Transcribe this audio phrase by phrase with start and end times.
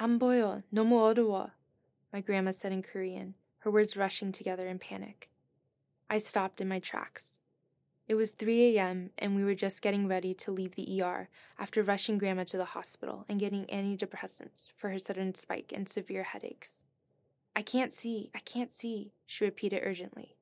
[0.00, 1.50] Amboyo, nomu oruwa,
[2.12, 5.28] my grandma said in Korean, her words rushing together in panic.
[6.08, 7.40] I stopped in my tracks.
[8.06, 11.82] It was 3 a.m., and we were just getting ready to leave the ER after
[11.82, 16.84] rushing grandma to the hospital and getting antidepressants for her sudden spike and severe headaches.
[17.56, 20.36] I can't see, I can't see, she repeated urgently.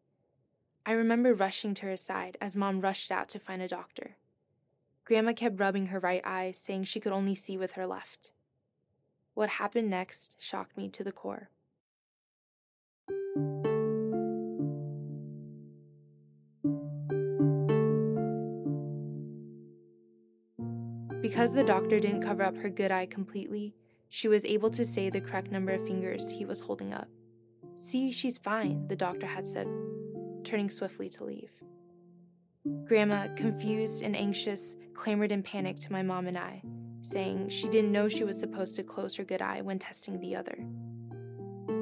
[0.84, 4.16] I remember rushing to her side as mom rushed out to find a doctor.
[5.06, 8.32] Grandma kept rubbing her right eye, saying she could only see with her left.
[9.36, 11.50] What happened next shocked me to the core.
[21.20, 23.74] Because the doctor didn't cover up her good eye completely,
[24.08, 27.08] she was able to say the correct number of fingers he was holding up.
[27.74, 29.68] See, she's fine, the doctor had said,
[30.44, 31.50] turning swiftly to leave.
[32.86, 36.62] Grandma, confused and anxious, clamored in panic to my mom and I,
[37.10, 40.36] saying she didn't know she was supposed to close her good eye when testing the
[40.36, 40.58] other.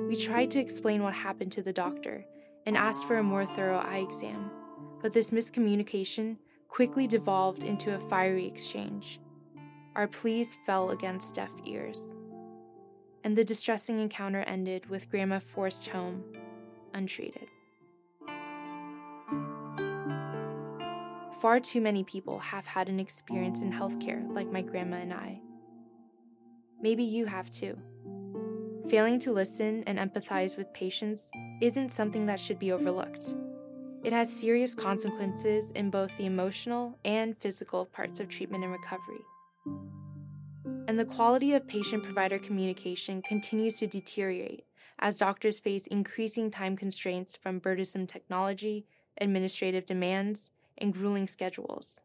[0.08, 2.24] We tried to explain what happened to the doctor
[2.66, 4.50] and asked for a more thorough eye exam,
[5.02, 6.36] but this miscommunication
[6.68, 9.20] quickly devolved into a fiery exchange.
[9.96, 12.14] Our pleas fell against deaf ears.
[13.22, 16.24] And the distressing encounter ended with Grandma forced home,
[16.92, 17.48] untreated.
[21.44, 25.42] Far too many people have had an experience in healthcare like my grandma and I.
[26.80, 27.76] Maybe you have too.
[28.88, 33.36] Failing to listen and empathize with patients isn't something that should be overlooked.
[34.02, 39.20] It has serious consequences in both the emotional and physical parts of treatment and recovery
[40.88, 44.64] and the quality of patient provider communication continues to deteriorate
[44.98, 48.86] as doctors face increasing time constraints from burdensome technology,
[49.20, 52.02] administrative demands, and grueling schedules.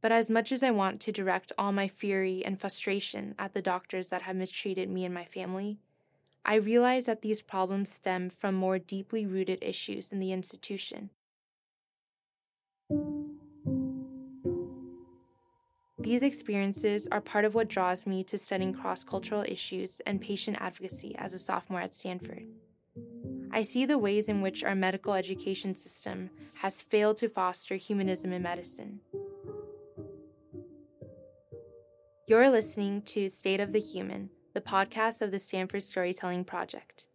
[0.00, 3.62] But as much as I want to direct all my fury and frustration at the
[3.62, 5.78] doctors that have mistreated me and my family,
[6.44, 11.08] I realize that these problems stem from more deeply rooted issues in the institution.
[15.98, 20.58] These experiences are part of what draws me to studying cross cultural issues and patient
[20.60, 22.44] advocacy as a sophomore at Stanford.
[23.54, 28.32] I see the ways in which our medical education system has failed to foster humanism
[28.32, 28.98] in medicine.
[32.26, 37.06] You're listening to State of the Human, the podcast of the Stanford Storytelling Project.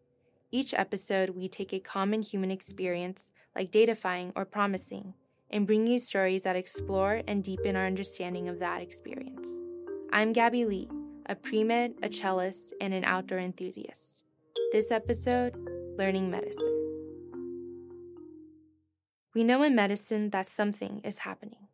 [0.49, 5.15] Each episode, we take a common human experience, like datafying or promising,
[5.49, 9.61] and bring you stories that explore and deepen our understanding of that experience.
[10.13, 10.89] I'm Gabby Lee,
[11.25, 14.23] a pre med, a cellist, and an outdoor enthusiast.
[14.71, 17.33] This episode Learning Medicine.
[19.35, 21.67] We know in medicine that something is happening.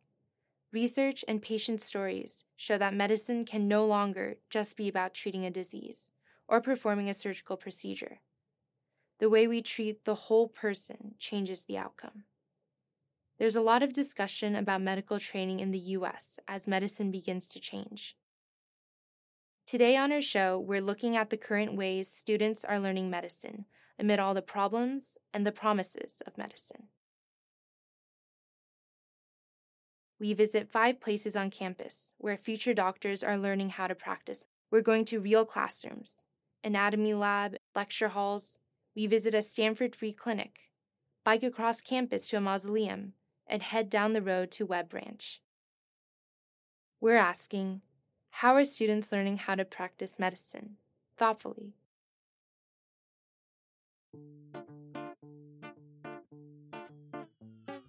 [0.72, 5.50] Research and patient stories show that medicine can no longer just be about treating a
[5.52, 6.10] disease
[6.48, 8.18] or performing a surgical procedure.
[9.20, 12.24] The way we treat the whole person changes the outcome.
[13.38, 17.60] There's a lot of discussion about medical training in the US as medicine begins to
[17.60, 18.16] change.
[19.66, 23.66] Today on our show, we're looking at the current ways students are learning medicine
[23.98, 26.88] amid all the problems and the promises of medicine.
[30.18, 34.44] We visit five places on campus where future doctors are learning how to practice.
[34.70, 36.24] We're going to real classrooms,
[36.64, 38.58] anatomy lab, lecture halls.
[38.94, 40.70] We visit a Stanford free clinic,
[41.24, 43.12] bike across campus to a mausoleum,
[43.46, 45.42] and head down the road to Webb Ranch.
[47.00, 47.82] We're asking
[48.30, 50.76] how are students learning how to practice medicine
[51.16, 51.74] thoughtfully?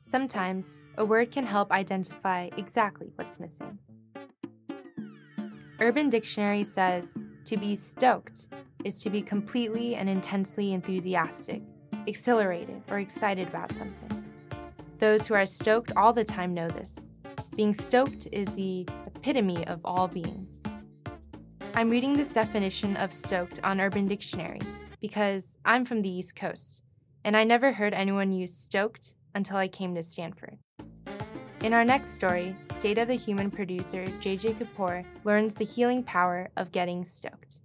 [0.03, 3.77] Sometimes a word can help identify exactly what's missing.
[5.81, 8.47] Urban Dictionary says to be stoked
[8.85, 11.61] is to be completely and intensely enthusiastic,
[12.05, 14.23] exhilarated, or excited about something.
[14.99, 17.09] Those who are stoked all the time know this.
[17.57, 20.47] Being stoked is the epitome of all being.
[21.75, 24.61] I'm reading this definition of stoked on Urban Dictionary
[25.01, 26.81] because I'm from the East Coast,
[27.23, 30.57] and I never heard anyone use stoked until I came to Stanford.
[31.61, 36.49] In our next story, State of the Human producer JJ Kapoor learns the healing power
[36.55, 37.61] of getting stoked.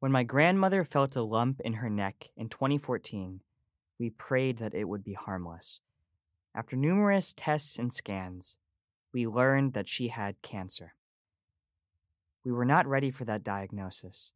[0.00, 3.40] When my grandmother felt a lump in her neck in 2014,
[3.98, 5.80] we prayed that it would be harmless.
[6.54, 8.58] After numerous tests and scans,
[9.12, 10.94] we learned that she had cancer.
[12.46, 14.30] We were not ready for that diagnosis.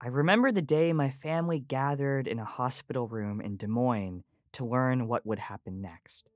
[0.00, 4.64] I remember the day my family gathered in a hospital room in Des Moines to
[4.64, 6.30] learn what would happen next.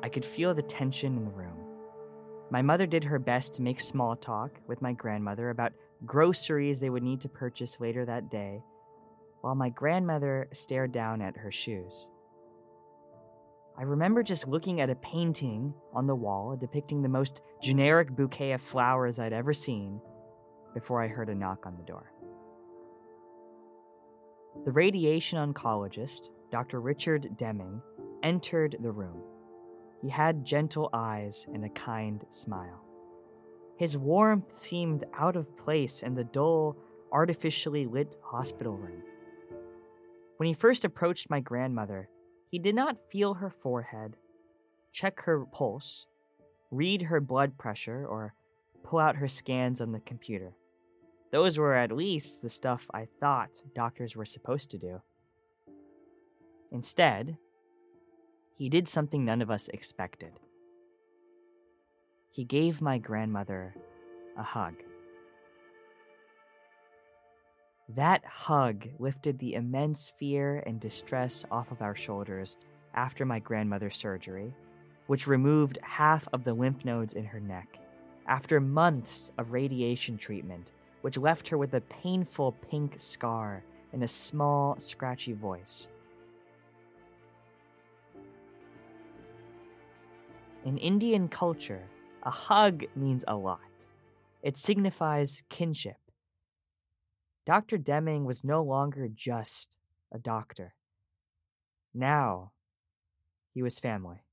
[0.00, 1.58] I could feel the tension in the room.
[2.52, 5.72] My mother did her best to make small talk with my grandmother about
[6.06, 8.62] groceries they would need to purchase later that day,
[9.40, 12.11] while my grandmother stared down at her shoes.
[13.78, 18.52] I remember just looking at a painting on the wall depicting the most generic bouquet
[18.52, 20.00] of flowers I'd ever seen
[20.74, 22.12] before I heard a knock on the door.
[24.64, 26.80] The radiation oncologist, Dr.
[26.80, 27.80] Richard Deming,
[28.22, 29.22] entered the room.
[30.02, 32.84] He had gentle eyes and a kind smile.
[33.76, 36.76] His warmth seemed out of place in the dull,
[37.10, 39.02] artificially lit hospital room.
[40.36, 42.08] When he first approached my grandmother,
[42.52, 44.14] he did not feel her forehead,
[44.92, 46.04] check her pulse,
[46.70, 48.34] read her blood pressure, or
[48.84, 50.52] pull out her scans on the computer.
[51.30, 55.00] Those were at least the stuff I thought doctors were supposed to do.
[56.70, 57.38] Instead,
[58.54, 60.32] he did something none of us expected.
[62.32, 63.74] He gave my grandmother
[64.36, 64.74] a hug.
[67.94, 72.56] That hug lifted the immense fear and distress off of our shoulders
[72.94, 74.54] after my grandmother's surgery,
[75.08, 77.78] which removed half of the lymph nodes in her neck,
[78.26, 80.72] after months of radiation treatment,
[81.02, 83.62] which left her with a painful pink scar
[83.92, 85.88] and a small, scratchy voice.
[90.64, 91.82] In Indian culture,
[92.22, 93.60] a hug means a lot.
[94.42, 95.96] It signifies kinship
[97.44, 97.76] Dr.
[97.76, 99.76] Deming was no longer just
[100.12, 100.74] a doctor.
[101.92, 102.52] Now,
[103.52, 104.24] he was family.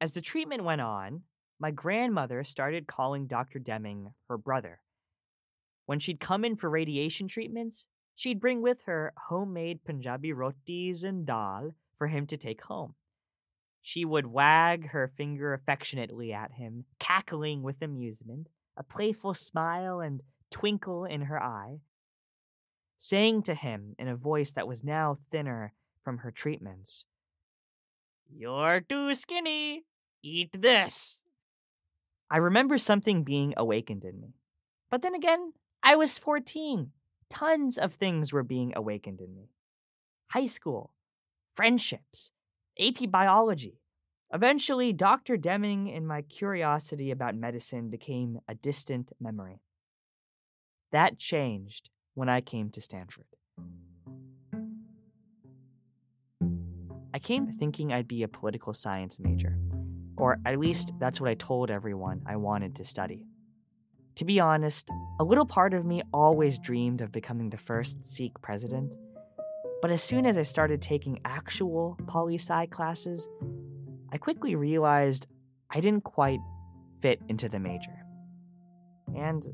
[0.00, 1.22] As the treatment went on,
[1.58, 3.58] my grandmother started calling Dr.
[3.58, 4.80] Deming her brother.
[5.86, 11.26] When she'd come in for radiation treatments, she'd bring with her homemade Punjabi rotis and
[11.26, 12.94] dal for him to take home.
[13.82, 20.22] She would wag her finger affectionately at him, cackling with amusement, a playful smile, and
[20.54, 21.80] twinkle in her eye,
[22.96, 25.72] saying to him in a voice that was now thinner
[26.04, 27.06] from her treatments,
[28.30, 29.84] You're too skinny.
[30.22, 31.22] Eat this.
[32.30, 34.34] I remember something being awakened in me.
[34.92, 36.92] But then again, I was 14.
[37.28, 39.48] Tons of things were being awakened in me
[40.28, 40.92] high school,
[41.52, 42.30] friendships,
[42.80, 43.80] AP biology.
[44.32, 45.36] Eventually, Dr.
[45.36, 49.60] Deming and my curiosity about medicine became a distant memory.
[50.94, 53.26] That changed when I came to Stanford.
[57.12, 59.58] I came thinking I'd be a political science major,
[60.16, 63.26] or at least that's what I told everyone I wanted to study.
[64.14, 64.88] To be honest,
[65.18, 68.96] a little part of me always dreamed of becoming the first Sikh president,
[69.82, 73.26] but as soon as I started taking actual poli sci classes,
[74.12, 75.26] I quickly realized
[75.70, 76.38] I didn't quite
[77.00, 78.04] fit into the major.
[79.16, 79.52] And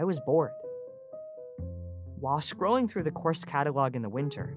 [0.00, 0.52] I was bored.
[2.18, 4.56] While scrolling through the course catalog in the winter,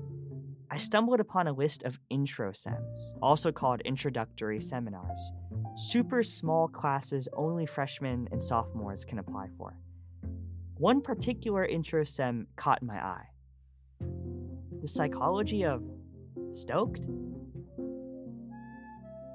[0.72, 5.34] I stumbled upon a list of intro sems, also called introductory seminars,
[5.75, 9.75] super small classes only freshmen and sophomores can apply for.
[10.78, 13.28] One particular intro sem caught my eye
[14.80, 15.84] the psychology of
[16.51, 17.06] stoked?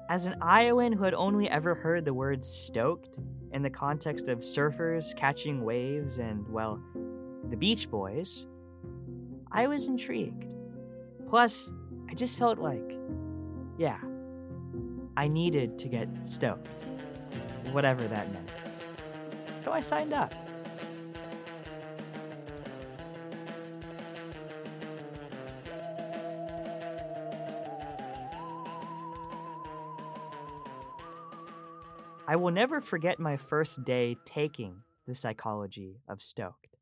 [0.09, 3.19] As an Iowan who had only ever heard the word stoked
[3.51, 6.81] in the context of surfers catching waves and, well,
[7.49, 8.47] the Beach Boys,
[9.51, 10.45] I was intrigued.
[11.27, 11.71] Plus,
[12.09, 12.97] I just felt like,
[13.77, 13.99] yeah,
[15.17, 16.67] I needed to get stoked,
[17.71, 18.51] whatever that meant.
[19.59, 20.33] So I signed up.
[32.29, 36.77] I will never forget my first day taking the psychology of stoked.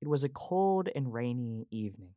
[0.00, 2.10] It was a cold and rainy evening.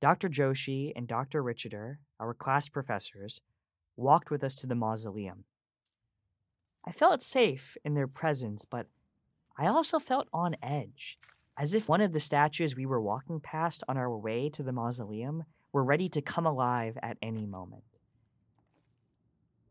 [0.00, 0.30] Dr.
[0.30, 1.42] Joshi and Dr.
[1.42, 3.42] Reicherter, our class professors,
[3.94, 5.44] walked with us to the mausoleum.
[6.82, 8.86] I felt safe in their presence, but
[9.58, 11.18] I also felt on edge,
[11.58, 14.72] as if one of the statues we were walking past on our way to the
[14.72, 15.44] mausoleum
[15.74, 17.84] were ready to come alive at any moment.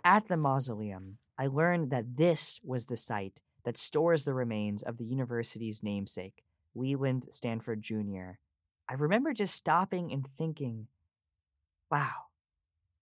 [0.06, 4.98] At the mausoleum, I learned that this was the site that stores the remains of
[4.98, 6.44] the university's namesake,
[6.76, 8.32] Leland Stanford Jr.
[8.90, 10.88] I remember just stopping and thinking,
[11.90, 12.28] wow,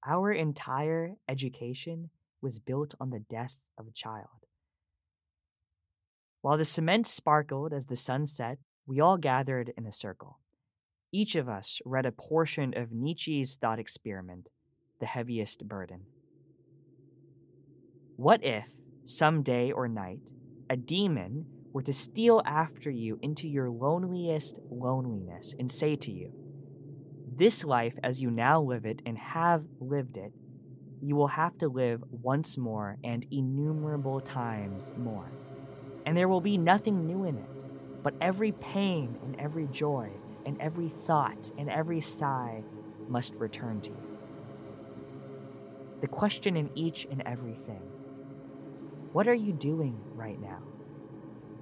[0.05, 4.45] our entire education was built on the death of a child.
[6.41, 10.37] While the cement sparkled as the sun set, we all gathered in a circle.
[11.11, 14.49] Each of us read a portion of Nietzsche's thought experiment,
[14.99, 16.05] The Heaviest Burden.
[18.21, 18.67] What if,
[19.03, 20.29] some day or night,
[20.69, 26.31] a demon were to steal after you into your loneliest loneliness and say to you,
[27.35, 30.33] This life as you now live it and have lived it,
[31.01, 35.31] you will have to live once more and innumerable times more.
[36.05, 40.11] And there will be nothing new in it, but every pain and every joy
[40.45, 42.61] and every thought and every sigh
[43.09, 44.17] must return to you.
[46.01, 47.90] The question in each and everything
[49.13, 50.59] what are you doing right now?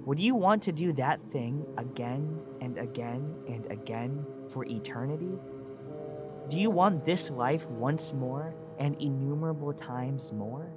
[0.06, 5.38] Would you want to do that thing again and again and again for eternity?
[6.48, 10.72] Do you want this life once more and innumerable times more?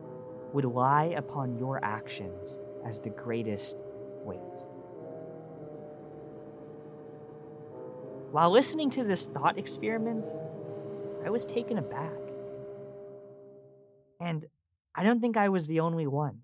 [0.54, 3.78] Would lie upon your actions as the greatest
[4.24, 4.40] weight.
[8.32, 10.26] While listening to this thought experiment,
[11.26, 12.12] I was taken aback.
[14.20, 14.46] And
[14.96, 16.40] I don't think I was the only one.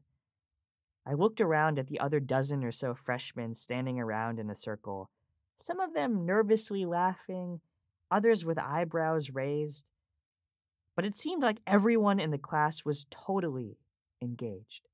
[1.10, 5.10] I looked around at the other dozen or so freshmen standing around in a circle,
[5.58, 7.62] some of them nervously laughing,
[8.12, 9.90] others with eyebrows raised.
[10.96, 13.80] But it seemed like everyone in the class was totally
[14.22, 14.88] engaged.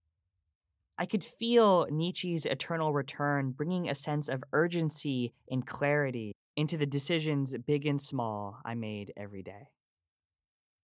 [0.97, 6.85] I could feel Nietzsche's eternal return bringing a sense of urgency and clarity into the
[6.85, 9.67] decisions, big and small, I made every day.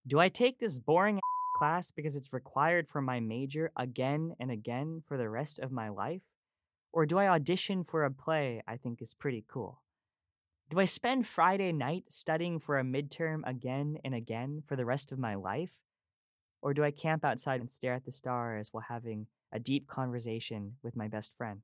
[0.06, 1.20] Do I take this boring
[1.62, 5.88] class because it's required for my major again and again for the rest of my
[5.88, 6.22] life?
[6.92, 9.80] Or do I audition for a play I think is pretty cool?
[10.70, 15.12] Do I spend Friday night studying for a midterm again and again for the rest
[15.12, 15.70] of my life?
[16.62, 20.72] Or do I camp outside and stare at the stars while having a deep conversation
[20.82, 21.60] with my best friend.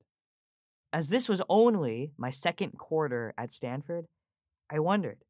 [0.93, 4.07] As this was only my second quarter at Stanford,
[4.71, 5.25] I wondered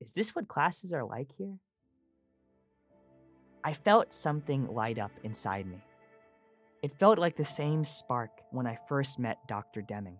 [0.00, 1.58] is this what classes are like here?
[3.64, 5.78] I felt something light up inside me.
[6.82, 9.82] It felt like the same spark when I first met Dr.
[9.82, 10.18] Deming.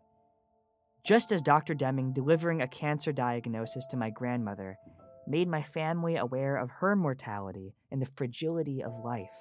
[1.04, 1.75] Just as Dr.
[1.75, 4.78] Deming delivering a cancer diagnosis to my grandmother
[5.26, 9.34] made my family aware of her mortality and the fragility of life.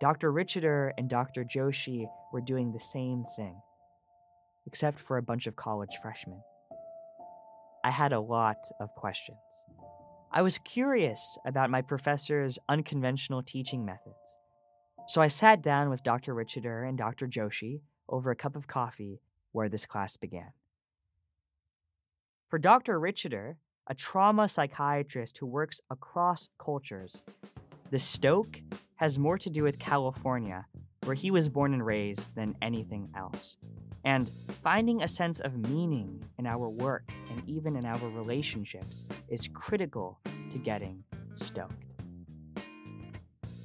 [0.00, 0.32] Dr.
[0.32, 1.44] Reicherter and Dr.
[1.44, 3.60] Joshi were doing the same thing,
[4.66, 6.42] except for a bunch of college freshmen.
[7.84, 9.38] I had a lot of questions.
[10.36, 14.38] I was curious about my professor's unconventional teaching methods.
[15.06, 16.34] So I sat down with Dr.
[16.34, 17.28] Reicherter and Dr.
[17.28, 19.20] Joshi over a cup of coffee
[19.52, 20.50] where this class began.
[22.50, 22.98] For Dr.
[22.98, 27.22] Reicherter, a trauma psychiatrist who works across cultures,
[27.92, 28.60] the Stoke
[28.96, 30.66] has more to do with California,
[31.04, 33.56] where he was born and raised, than anything else.
[34.04, 34.30] And
[34.62, 40.20] finding a sense of meaning in our work and even in our relationships is critical
[40.50, 41.02] to getting
[41.34, 41.72] stoked.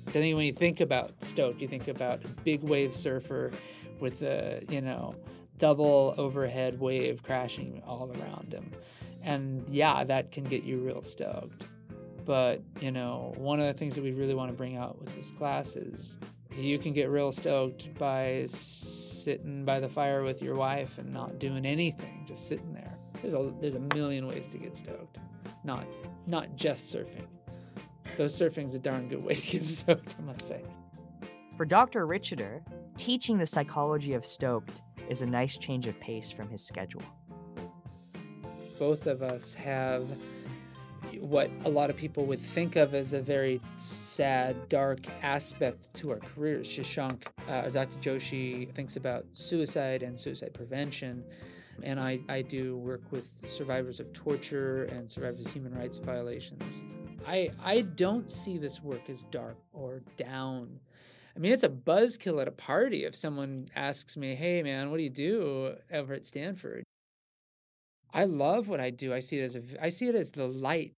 [0.08, 3.52] I think when you think about stoked, you think about a big wave surfer
[4.00, 5.14] with a, you know,
[5.60, 8.72] double overhead wave crashing all around him.
[9.22, 11.68] And yeah, that can get you real stoked.
[12.26, 15.14] But, you know, one of the things that we really want to bring out with
[15.16, 16.18] this class is
[16.56, 18.48] you can get real stoked by
[19.30, 22.98] sitting by the fire with your wife and not doing anything, just sitting there.
[23.22, 25.20] There's a there's a million ways to get stoked.
[25.64, 25.86] Not
[26.26, 27.28] not just surfing.
[28.18, 30.64] Though surfing's a darn good way to get stoked, I must say.
[31.58, 32.08] For Dr.
[32.08, 32.62] Reicherter,
[32.98, 37.04] teaching the psychology of stoked is a nice change of pace from his schedule.
[38.80, 40.08] Both of us have
[41.20, 46.12] what a lot of people would think of as a very sad, dark aspect to
[46.12, 46.68] our careers.
[46.68, 47.98] Shashank, uh, Dr.
[48.00, 51.24] Joshi, thinks about suicide and suicide prevention.
[51.84, 56.64] And I, I do work with survivors of torture and survivors of human rights violations.
[57.28, 60.80] I, I don't see this work as dark or down.
[61.36, 64.98] I mean, it's a buzzkill at a party if someone asks me, hey, man, what
[64.98, 66.84] do you do over at Stanford?
[68.14, 69.14] I love what I do.
[69.14, 70.94] I see it as a, I see it as the light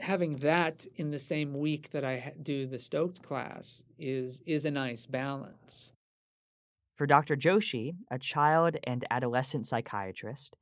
[0.00, 4.70] having that in the same week that I do the Stoked class is is a
[4.70, 5.92] nice balance.
[6.94, 7.36] For Dr.
[7.36, 10.56] Joshi, a child and adolescent psychiatrist,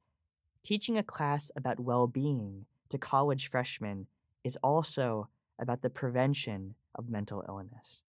[0.62, 4.06] teaching a class about well-being to college freshmen
[4.44, 5.28] is also
[5.58, 8.02] about the prevention of mental illness.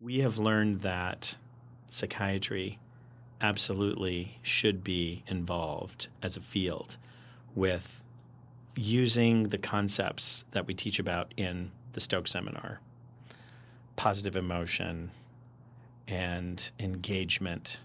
[0.00, 1.36] We have learned that
[1.88, 2.78] psychiatry
[3.40, 6.96] absolutely should be involved as a field
[7.54, 8.02] with
[8.78, 12.80] using the concepts that we teach about in the Stoke seminar
[13.96, 15.10] positive emotion
[16.06, 17.80] and engagement,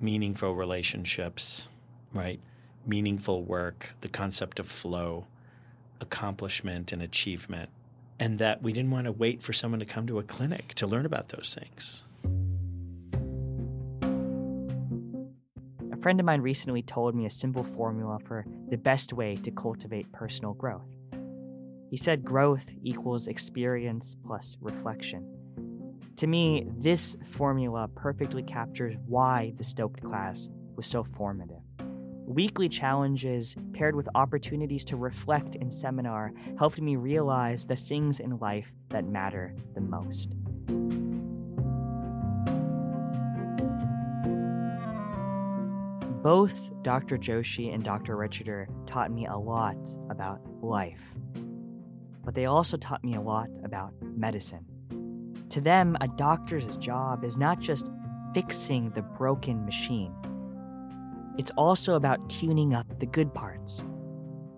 [0.00, 1.68] meaningful relationships,
[2.12, 2.40] right?
[2.84, 5.24] Meaningful work, the concept of flow,
[6.00, 7.70] accomplishment and achievement,
[8.18, 10.88] and that we didn't want to wait for someone to come to a clinic to
[10.88, 12.02] learn about those things.
[16.00, 20.10] Friend of mine recently told me a simple formula for the best way to cultivate
[20.12, 20.88] personal growth.
[21.90, 25.26] He said growth equals experience plus reflection.
[26.16, 31.62] To me, this formula perfectly captures why the Stoked class was so formative.
[32.26, 38.38] Weekly challenges paired with opportunities to reflect in seminar helped me realize the things in
[38.38, 40.36] life that matter the most.
[46.22, 47.16] Both Dr.
[47.16, 48.16] Joshi and Dr.
[48.16, 49.78] Reicherter taught me a lot
[50.10, 51.14] about life,
[52.24, 54.66] but they also taught me a lot about medicine.
[55.48, 57.90] To them, a doctor's job is not just
[58.34, 60.14] fixing the broken machine,
[61.38, 63.82] it's also about tuning up the good parts.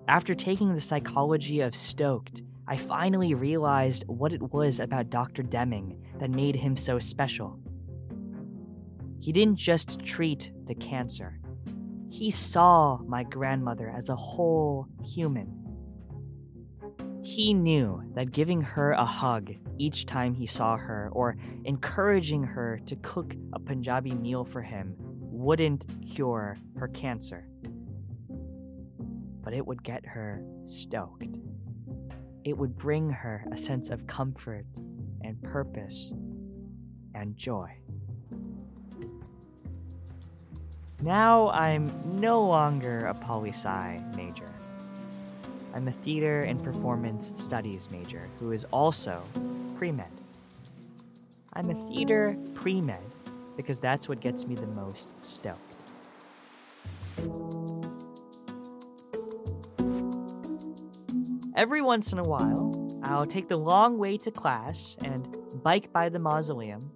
[0.08, 5.44] After taking the psychology of Stoked, I finally realized what it was about Dr.
[5.44, 7.56] Deming that made him so special.
[9.20, 11.38] He didn't just treat the cancer,
[12.12, 15.58] he saw my grandmother as a whole human.
[17.24, 22.78] He knew that giving her a hug each time he saw her or encouraging her
[22.84, 27.48] to cook a Punjabi meal for him wouldn't cure her cancer,
[29.42, 31.38] but it would get her stoked.
[32.44, 34.66] It would bring her a sense of comfort
[35.22, 36.12] and purpose
[37.14, 37.70] and joy.
[41.02, 41.84] Now I'm
[42.16, 44.46] no longer a poli sci major.
[45.74, 49.18] I'm a theater and performance studies major who is also
[49.76, 50.06] pre med.
[51.54, 53.02] I'm a theater pre med
[53.56, 55.60] because that's what gets me the most stoked.
[61.56, 66.08] Every once in a while, I'll take the long way to class and bike by
[66.08, 66.92] the mausoleum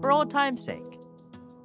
[0.00, 0.93] for old time's sake.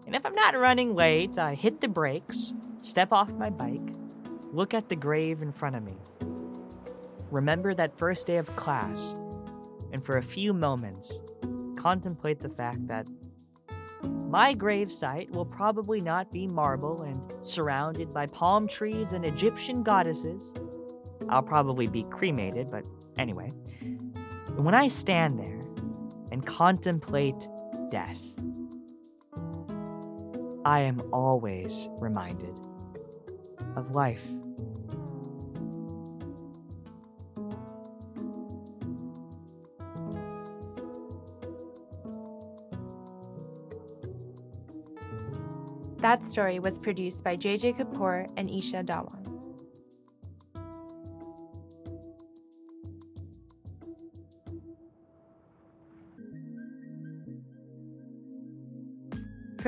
[0.09, 3.93] And if I'm not running late, I hit the brakes, step off my bike,
[4.51, 5.93] look at the grave in front of me.
[7.29, 9.21] Remember that first day of class,
[9.93, 11.21] and for a few moments,
[11.77, 13.07] contemplate the fact that
[14.25, 20.55] my gravesite will probably not be marble and surrounded by palm trees and Egyptian goddesses.
[21.29, 23.49] I'll probably be cremated, but anyway.
[24.55, 25.61] When I stand there
[26.31, 27.47] and contemplate
[27.91, 28.28] death,
[30.65, 32.59] I am always reminded
[33.75, 34.29] of life.
[45.99, 49.28] That story was produced by JJ Kapoor and Isha Dawan.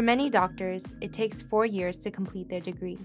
[0.02, 2.98] For many doctors, it takes four years to complete their degree.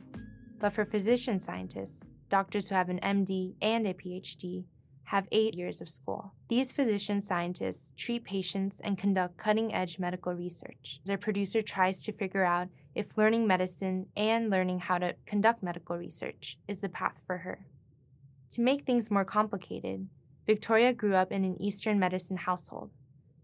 [0.58, 4.64] But for physician scientists, doctors who have an MD and a PhD,
[5.04, 6.32] have eight years of school.
[6.48, 11.00] These physician scientists treat patients and conduct cutting edge medical research.
[11.04, 15.98] Their producer tries to figure out if learning medicine and learning how to conduct medical
[15.98, 17.58] research is the path for her.
[18.52, 20.08] To make things more complicated,
[20.46, 22.90] Victoria grew up in an Eastern medicine household,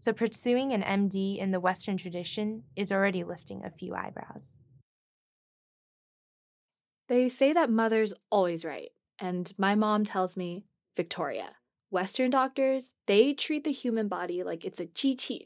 [0.03, 4.57] so pursuing an MD in the Western tradition is already lifting a few eyebrows.
[7.07, 11.51] They say that mother's always right, and my mom tells me Victoria.
[11.89, 15.45] Western doctors, they treat the human body like it's a chi chi,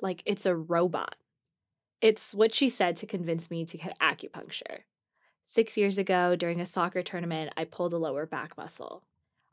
[0.00, 1.16] like it's a robot.
[2.00, 4.82] It's what she said to convince me to get acupuncture.
[5.44, 9.02] Six years ago, during a soccer tournament, I pulled a lower back muscle.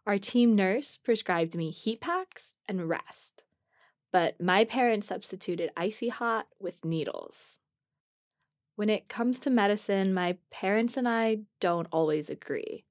[0.06, 3.45] Our team nurse prescribed me heat packs and rest,
[4.12, 7.60] but my parents substituted icy hot with needles.
[8.76, 12.84] When it comes to medicine, my parents and I don't always agree.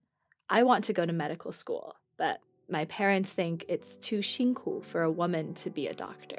[0.48, 5.03] I want to go to medical school, but my parents think it's too shinku for
[5.03, 6.38] a woman to be a doctor.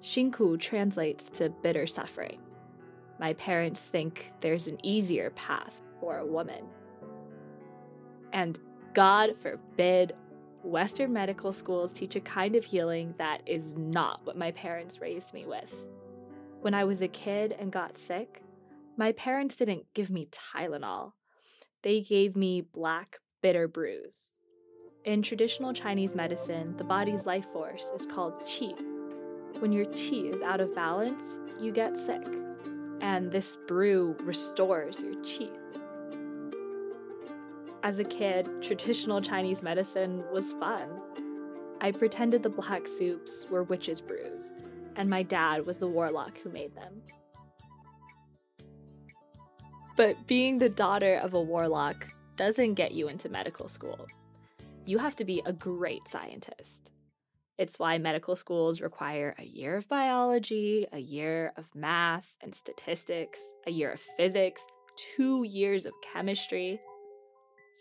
[0.00, 2.40] Shinku translates to bitter suffering.
[3.18, 6.64] My parents think there's an easier path for a woman.
[8.32, 8.58] And
[8.94, 10.14] God forbid
[10.66, 15.32] Western medical schools teach a kind of healing that is not what my parents raised
[15.32, 15.84] me with.
[16.60, 18.42] When I was a kid and got sick,
[18.96, 21.12] my parents didn't give me Tylenol.
[21.82, 24.38] They gave me black bitter brews.
[25.04, 28.74] In traditional Chinese medicine, the body's life force is called qi.
[29.60, 32.26] When your qi is out of balance, you get sick.
[33.00, 35.48] And this brew restores your qi.
[37.86, 40.88] As a kid, traditional Chinese medicine was fun.
[41.80, 44.56] I pretended the black soups were witch's brews,
[44.96, 47.00] and my dad was the warlock who made them.
[49.96, 54.08] But being the daughter of a warlock doesn't get you into medical school.
[54.84, 56.90] You have to be a great scientist.
[57.56, 63.38] It's why medical schools require a year of biology, a year of math and statistics,
[63.64, 64.66] a year of physics,
[65.14, 66.80] two years of chemistry.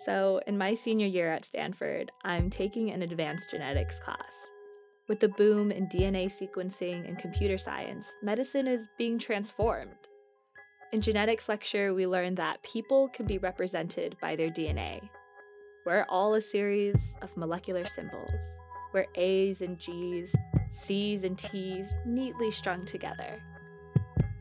[0.04, 4.52] So, in my senior year at Stanford, I'm taking an advanced genetics class.
[5.08, 10.10] With the boom in DNA sequencing and computer science, medicine is being transformed.
[10.92, 15.00] In genetics lecture, we learned that people can be represented by their DNA.
[15.86, 18.60] We're all a series of molecular symbols,
[18.92, 20.36] where A's and G's,
[20.68, 23.42] C's and T's neatly strung together.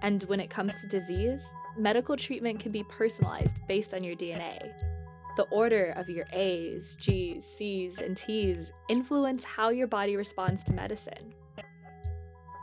[0.03, 4.94] And when it comes to disease, medical treatment can be personalized based on your DNA.
[5.37, 10.73] The order of your A's, G's, C's, and T's influence how your body responds to
[10.73, 11.35] medicine.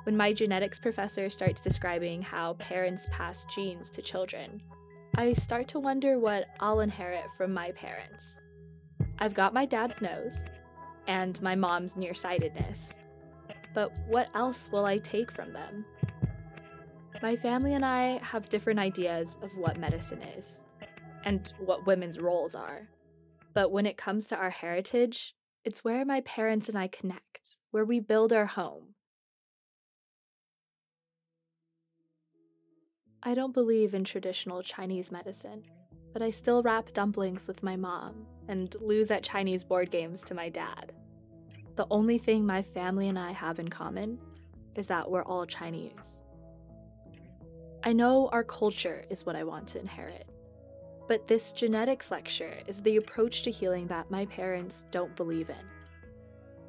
[0.04, 4.62] When my genetics professor starts describing how parents pass genes to children,
[5.16, 8.42] I start to wonder what I'll inherit from my parents.
[9.20, 10.48] I've got my dad's nose,
[11.08, 13.00] and my mom's nearsightedness.
[13.74, 15.86] But what else will I take from them?
[17.22, 20.66] My family and I have different ideas of what medicine is
[21.24, 22.90] and what women's roles are.
[23.54, 27.86] But when it comes to our heritage, it's where my parents and I connect, where
[27.86, 28.96] we build our home.
[33.24, 35.64] I don't believe in traditional Chinese medicine,
[36.12, 40.34] but I still wrap dumplings with my mom and lose at Chinese board games to
[40.34, 40.94] my dad.
[41.76, 44.20] The only thing my family and I have in common
[44.76, 46.24] is that we're all Chinese.
[47.84, 50.28] I know our culture is what I want to inherit,
[51.08, 55.66] but this genetics lecture is the approach to healing that my parents don't believe in.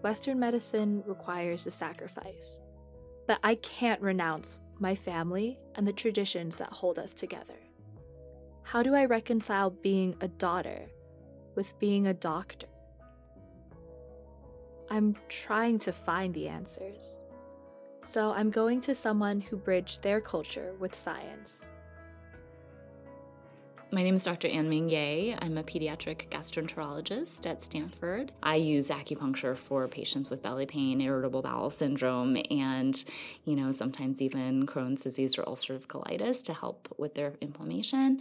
[0.02, 2.64] Western medicine requires a sacrifice,
[3.26, 7.58] but I can't renounce my family and the traditions that hold us together.
[8.62, 10.86] How do I reconcile being a daughter
[11.54, 12.66] with being a doctor?
[14.90, 17.22] I'm trying to find the answers.
[18.02, 21.70] So I'm going to someone who bridged their culture with science.
[23.94, 24.48] My name is Dr.
[24.48, 25.36] Ann Ming Yeh.
[25.42, 28.32] I'm a pediatric gastroenterologist at Stanford.
[28.42, 33.04] I use acupuncture for patients with belly pain, irritable bowel syndrome, and,
[33.44, 38.20] you know, sometimes even Crohn's disease or ulcerative colitis to help with their inflammation.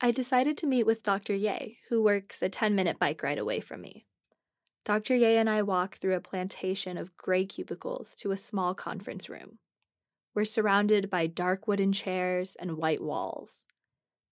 [0.00, 1.36] I decided to meet with Dr.
[1.36, 4.04] Yeh, who works a 10 minute bike ride away from me.
[4.84, 5.14] Dr.
[5.14, 9.60] Yeh and I walk through a plantation of gray cubicles to a small conference room.
[10.34, 13.68] We're surrounded by dark wooden chairs and white walls.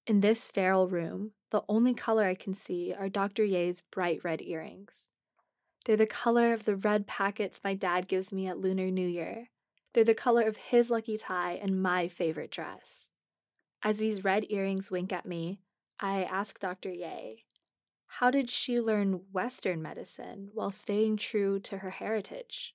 [0.09, 3.44] In this sterile room, the only color I can see are Dr.
[3.44, 5.11] Yeh's bright red earrings.
[5.85, 9.51] They're the color of the red packets my dad gives me at Lunar New Year.
[9.92, 13.11] They're the color of his lucky tie and my favorite dress.
[13.83, 15.61] As these red earrings wink at me,
[16.01, 16.90] I ask Dr.
[16.90, 17.42] Yeh,
[18.07, 22.75] how did she learn Western medicine while staying true to her heritage?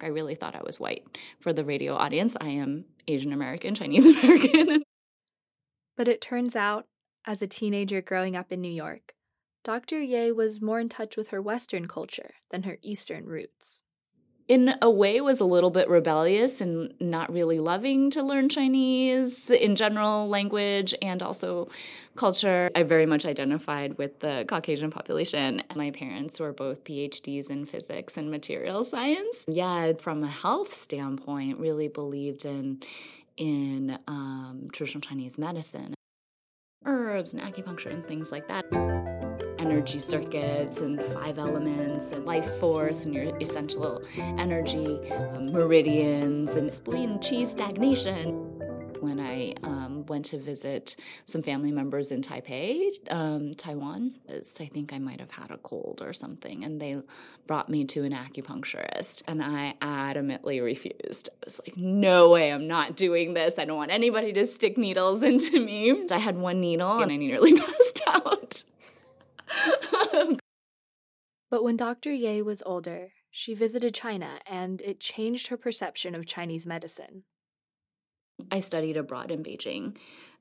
[0.00, 1.04] I really thought I was white.
[1.40, 4.84] For the radio audience, I am Asian American, Chinese American.
[6.00, 6.86] But it turns out,
[7.26, 9.12] as a teenager growing up in New York,
[9.62, 10.00] Dr.
[10.00, 13.84] Yeh was more in touch with her Western culture than her Eastern roots
[14.50, 19.48] in a way was a little bit rebellious and not really loving to learn Chinese
[19.48, 21.68] in general language and also
[22.16, 22.68] culture.
[22.74, 25.62] I very much identified with the Caucasian population.
[25.76, 29.44] My parents were both PhDs in physics and material science.
[29.46, 32.82] Yeah, from a health standpoint, really believed in
[33.36, 35.94] in um, traditional Chinese medicine,
[36.84, 38.64] herbs and acupuncture and things like that
[39.60, 46.72] energy circuits and five elements and life force and your essential energy, um, meridians and
[46.72, 48.59] spleen qi stagnation.
[49.00, 54.92] When I um, went to visit some family members in Taipei, um, Taiwan, I think
[54.92, 56.98] I might have had a cold or something, and they
[57.46, 61.30] brought me to an acupuncturist, and I adamantly refused.
[61.32, 63.58] I was like, no way, I'm not doing this.
[63.58, 66.06] I don't want anybody to stick needles into me.
[66.10, 68.64] I had one needle and I nearly passed out.
[71.50, 72.12] but when Dr.
[72.12, 77.24] Yeh was older, she visited China and it changed her perception of Chinese medicine.
[78.50, 79.96] I studied abroad in Beijing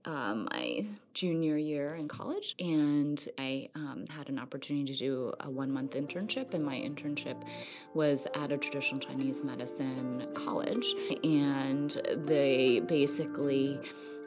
[0.05, 5.49] um, my junior year in college, and I um, had an opportunity to do a
[5.49, 7.43] one month internship, and my internship
[7.93, 13.79] was at a traditional Chinese medicine college, and they basically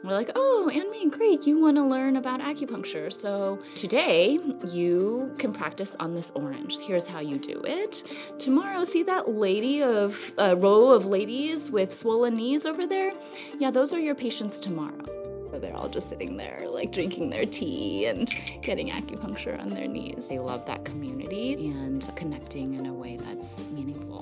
[0.03, 3.11] we're like, oh, Ann great, you want to learn about acupuncture.
[3.11, 6.79] So today you can practice on this orange.
[6.79, 8.03] Here's how you do it.
[8.39, 13.11] Tomorrow, see that lady of a row of ladies with swollen knees over there?
[13.59, 15.05] Yeah, those are your patients tomorrow.
[15.51, 18.27] So they're all just sitting there, like drinking their tea and
[18.63, 20.27] getting acupuncture on their knees.
[20.27, 24.12] They love that community and connecting in a way that's meaningful.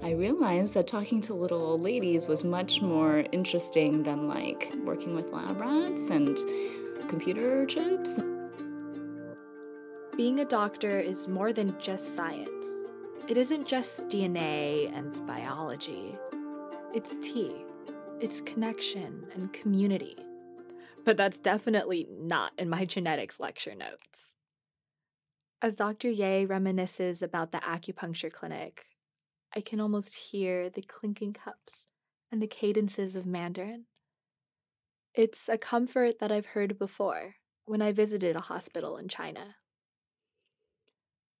[0.00, 5.14] I realized that talking to little old ladies was much more interesting than like working
[5.14, 6.38] with lab rats and
[7.08, 8.18] computer chips.
[10.16, 12.66] Being a doctor is more than just science.
[13.28, 16.16] It isn't just DNA and biology.
[16.94, 17.64] It's tea,
[18.20, 20.16] it's connection and community.
[21.04, 24.36] But that's definitely not in my genetics lecture notes.
[25.60, 26.08] As Dr.
[26.08, 28.84] Yeh reminisces about the acupuncture clinic,
[29.54, 31.86] I can almost hear the clinking cups
[32.30, 33.86] and the cadences of Mandarin.
[35.14, 39.56] It's a comfort that I've heard before when I visited a hospital in China.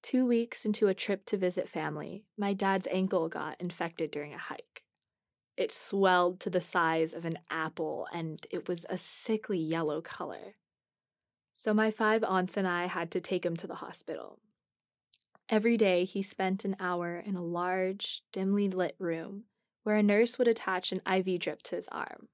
[0.02, 4.38] Two weeks into a trip to visit family, my dad's ankle got infected during a
[4.38, 4.82] hike.
[5.56, 10.54] It swelled to the size of an apple and it was a sickly yellow color.
[11.52, 14.38] So my five aunts and I had to take him to the hospital.
[15.48, 19.44] Every day, he spent an hour in a large, dimly lit room
[19.88, 22.28] where a nurse would attach an IV drip to his arm.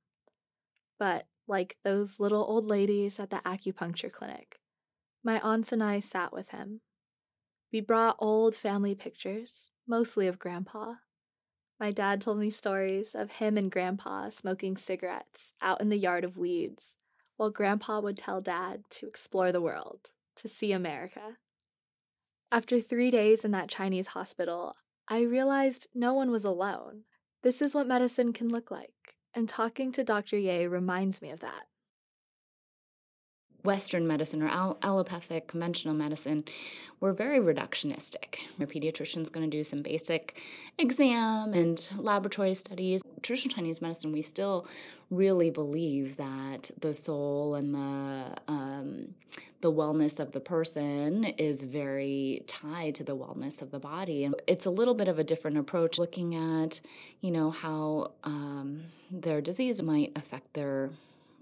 [0.99, 4.59] But, like those little old ladies at the acupuncture clinic,
[5.23, 6.81] my aunts and I sat with him.
[7.73, 10.95] We brought old family pictures, mostly of Grandpa.
[11.79, 16.25] My dad told me stories of him and Grandpa smoking cigarettes out in the yard
[16.25, 16.97] of weeds,
[17.37, 21.37] while Grandpa would tell Dad to explore the world, to see America.
[22.55, 24.77] After three days in that Chinese hospital,
[25.09, 27.03] I realized no one was alone.
[27.43, 30.39] This is what medicine can look like, and talking to Dr.
[30.39, 31.65] Yeh reminds me of that.
[33.65, 36.45] Western medicine or all- allopathic conventional medicine,
[37.01, 38.37] we're very reductionistic.
[38.59, 40.41] Your pediatrician's going to do some basic
[40.79, 43.03] exam and laboratory studies.
[43.23, 44.67] Traditional Chinese medicine, we still
[45.11, 49.15] really believe that the soul and the um,
[49.61, 54.25] the wellness of the person is very tied to the wellness of the body.
[54.25, 56.83] And it's a little bit of a different approach looking at,
[57.23, 60.91] you know, how um, their disease might affect their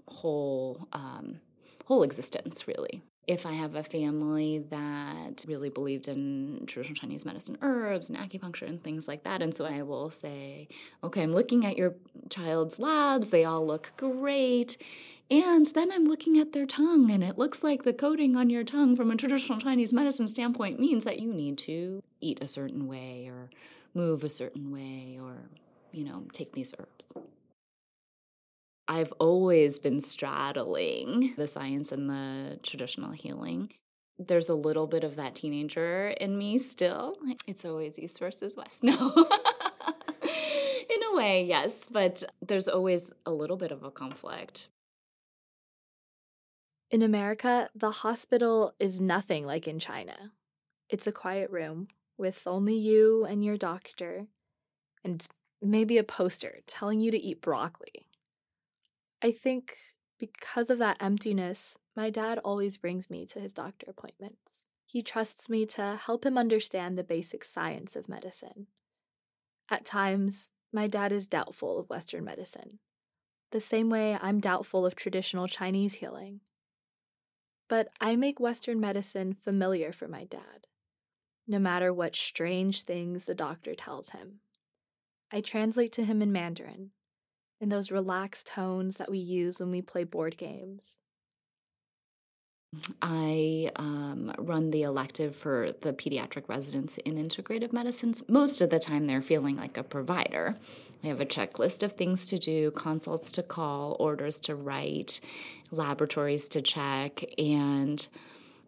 [0.07, 1.41] whole um,
[1.85, 3.01] whole existence, really.
[3.25, 8.67] If I have a family that really believed in traditional Chinese medicine, herbs and acupuncture
[8.67, 10.67] and things like that, and so I will say,
[11.03, 11.95] okay, I'm looking at your
[12.29, 14.77] child's labs, they all look great.
[15.31, 18.65] And then I'm looking at their tongue, and it looks like the coating on your
[18.65, 22.87] tongue from a traditional Chinese medicine standpoint means that you need to eat a certain
[22.87, 23.49] way or
[23.93, 25.49] move a certain way or,
[25.93, 27.13] you know, take these herbs.
[28.87, 33.71] I've always been straddling the science and the traditional healing.
[34.19, 37.17] There's a little bit of that teenager in me still.
[37.47, 38.83] It's always East versus West.
[38.83, 39.13] No.
[40.89, 44.67] in a way, yes, but there's always a little bit of a conflict.
[46.91, 50.15] In America, the hospital is nothing like in China.
[50.89, 54.27] It's a quiet room with only you and your doctor,
[55.03, 55.25] and
[55.61, 58.07] maybe a poster telling you to eat broccoli.
[59.23, 59.77] I think
[60.19, 64.67] because of that emptiness, my dad always brings me to his doctor appointments.
[64.85, 68.67] He trusts me to help him understand the basic science of medicine.
[69.69, 72.79] At times, my dad is doubtful of Western medicine,
[73.51, 76.41] the same way I'm doubtful of traditional Chinese healing.
[77.69, 80.67] But I make Western medicine familiar for my dad,
[81.47, 84.41] no matter what strange things the doctor tells him.
[85.31, 86.91] I translate to him in Mandarin,
[87.63, 90.97] in those relaxed tones that we use when we play board games.
[93.01, 98.15] I um, run the elective for the pediatric residents in integrative medicine.
[98.27, 100.57] Most of the time, they're feeling like a provider.
[101.03, 105.21] I have a checklist of things to do, consults to call, orders to write,
[105.71, 107.23] laboratories to check.
[107.37, 108.05] And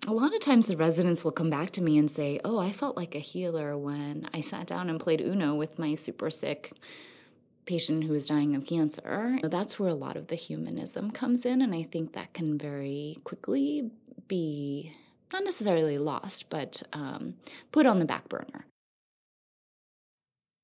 [0.07, 2.71] a lot of times, the residents will come back to me and say, Oh, I
[2.71, 6.71] felt like a healer when I sat down and played Uno with my super sick
[7.65, 9.39] patient who is dying of cancer.
[9.43, 13.17] That's where a lot of the humanism comes in, and I think that can very
[13.23, 13.91] quickly
[14.27, 14.93] be
[15.33, 17.35] not necessarily lost, but um,
[17.71, 18.65] put on the back burner.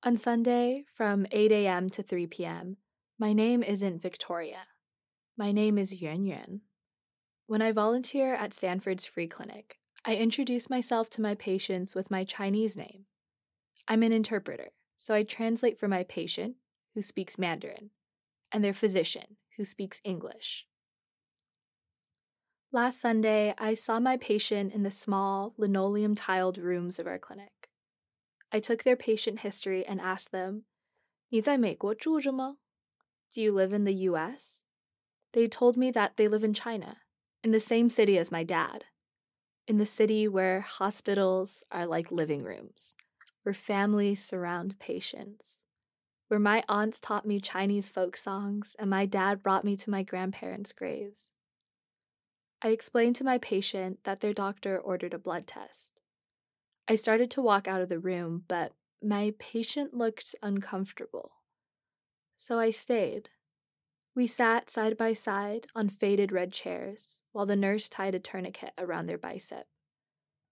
[0.03, 1.89] On Sunday, from 8 a.m.
[1.91, 2.77] to 3 p.m.,
[3.19, 4.65] my name isn't Victoria.
[5.37, 6.61] My name is Yuan Yuan.
[7.45, 12.23] When I volunteer at Stanford's free clinic, I introduce myself to my patients with my
[12.23, 13.05] Chinese name.
[13.87, 16.55] I'm an interpreter, so I translate for my patient,
[16.94, 17.90] who speaks Mandarin,
[18.50, 20.66] and their physician, who speaks English.
[22.72, 27.70] Last Sunday, I saw my patient in the small, linoleum tiled rooms of our clinic.
[28.52, 30.64] I took their patient history and asked them,
[31.28, 32.58] 你在美国住着吗?
[33.30, 34.62] Do you live in the US?
[35.32, 37.02] They told me that they live in China,
[37.42, 38.84] in the same city as my dad,
[39.66, 42.94] in the city where hospitals are like living rooms,
[43.42, 45.64] where families surround patients,
[46.31, 50.01] where my aunts taught me Chinese folk songs and my dad brought me to my
[50.01, 51.33] grandparents' graves.
[52.61, 55.99] I explained to my patient that their doctor ordered a blood test.
[56.87, 58.71] I started to walk out of the room, but
[59.03, 61.33] my patient looked uncomfortable.
[62.37, 63.27] So I stayed.
[64.15, 68.71] We sat side by side on faded red chairs while the nurse tied a tourniquet
[68.77, 69.67] around their bicep.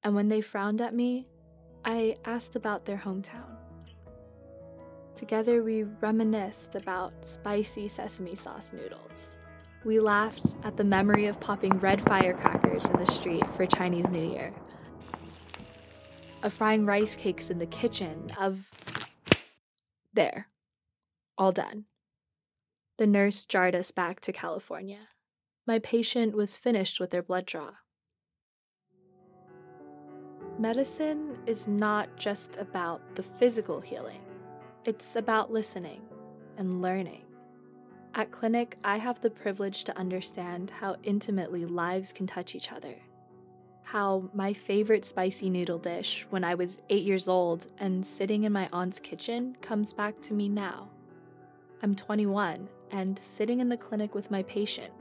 [0.03, 1.29] And when they frowned at me,
[1.85, 3.58] I asked about their hometown.
[5.15, 9.37] Together, we reminisced about spicy sesame sauce noodles
[9.85, 14.29] we laughed at the memory of popping red firecrackers in the street for Chinese New
[14.29, 14.53] Year,
[16.43, 18.69] of frying rice cakes in the kitchen, of.
[20.13, 20.47] There.
[21.37, 21.85] All done.
[22.97, 25.07] The nurse jarred us back to California.
[25.65, 27.71] My patient was finished with their blood draw.
[30.57, 34.19] Medicine is not just about the physical healing,
[34.85, 36.01] it's about listening
[36.57, 37.23] and learning.
[38.15, 42.95] At Clinic, I have the privilege to understand how intimately lives can touch each other.
[43.83, 48.51] How my favorite spicy noodle dish when I was eight years old and sitting in
[48.51, 50.89] my aunt's kitchen comes back to me now.
[51.81, 54.93] I'm 21 and sitting in the clinic with my patient.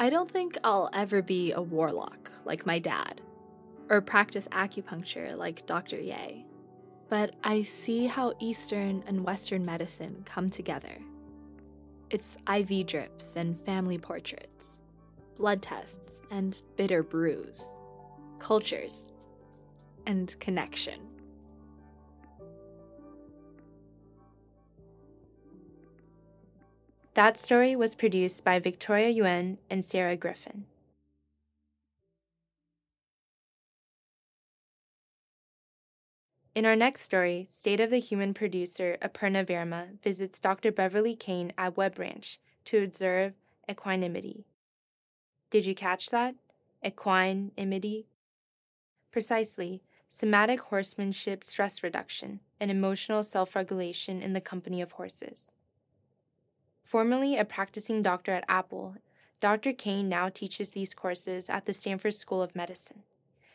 [0.00, 3.20] I don't think I'll ever be a warlock like my dad,
[3.90, 6.00] or practice acupuncture like Dr.
[6.00, 6.42] Yeh,
[7.08, 10.98] but I see how Eastern and Western medicine come together
[12.10, 14.80] it's IV drips and family portraits,
[15.36, 17.80] blood tests and bitter brews,
[18.38, 19.04] cultures,
[20.06, 21.00] and connection.
[27.14, 30.64] That story was produced by Victoria Yuan and Sarah Griffin.
[36.58, 40.72] In our next story, State of the Human producer Aparna Verma visits Dr.
[40.72, 43.34] Beverly Kane at Webb Ranch to observe
[43.70, 44.44] equanimity.
[45.50, 46.34] Did you catch that?
[46.84, 48.08] Equanimity?
[49.12, 55.54] Precisely, somatic horsemanship stress reduction and emotional self regulation in the company of horses.
[56.82, 58.96] Formerly a practicing doctor at Apple,
[59.38, 59.72] Dr.
[59.72, 63.04] Kane now teaches these courses at the Stanford School of Medicine.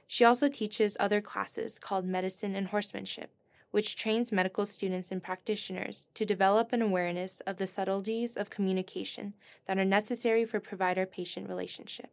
[0.08, 3.32] She also teaches other classes called Medicine and Horsemanship,
[3.72, 9.34] which trains medical students and practitioners to develop an awareness of the subtleties of communication
[9.66, 12.12] that are necessary for provider patient relationship.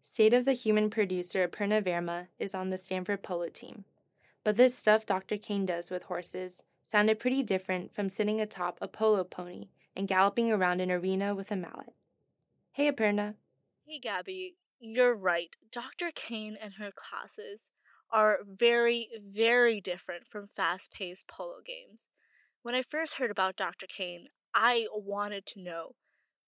[0.00, 3.84] State of the human producer Aparna Verma is on the Stanford polo team.
[4.44, 5.36] But this stuff Dr.
[5.36, 10.52] Kane does with horses sounded pretty different from sitting atop a polo pony and galloping
[10.52, 11.94] around an arena with a mallet.
[12.72, 13.34] Hey, Aparna.
[13.86, 15.56] Hey, Gabby you're right.
[15.72, 16.10] Dr.
[16.14, 17.72] Kane and her classes
[18.10, 22.08] are very, very different from fast paced polo games.
[22.62, 23.86] When I first heard about Dr.
[23.86, 25.94] Kane, I wanted to know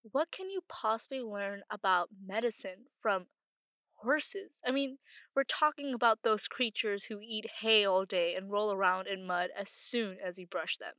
[0.03, 3.25] what can you possibly learn about medicine from
[3.95, 4.61] horses?
[4.65, 4.99] I mean,
[5.35, 9.49] we're talking about those creatures who eat hay all day and roll around in mud
[9.57, 10.93] as soon as you brush them.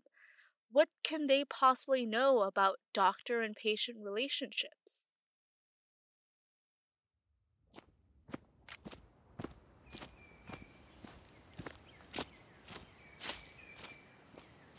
[0.71, 5.07] What can they possibly know about doctor and patient relationships?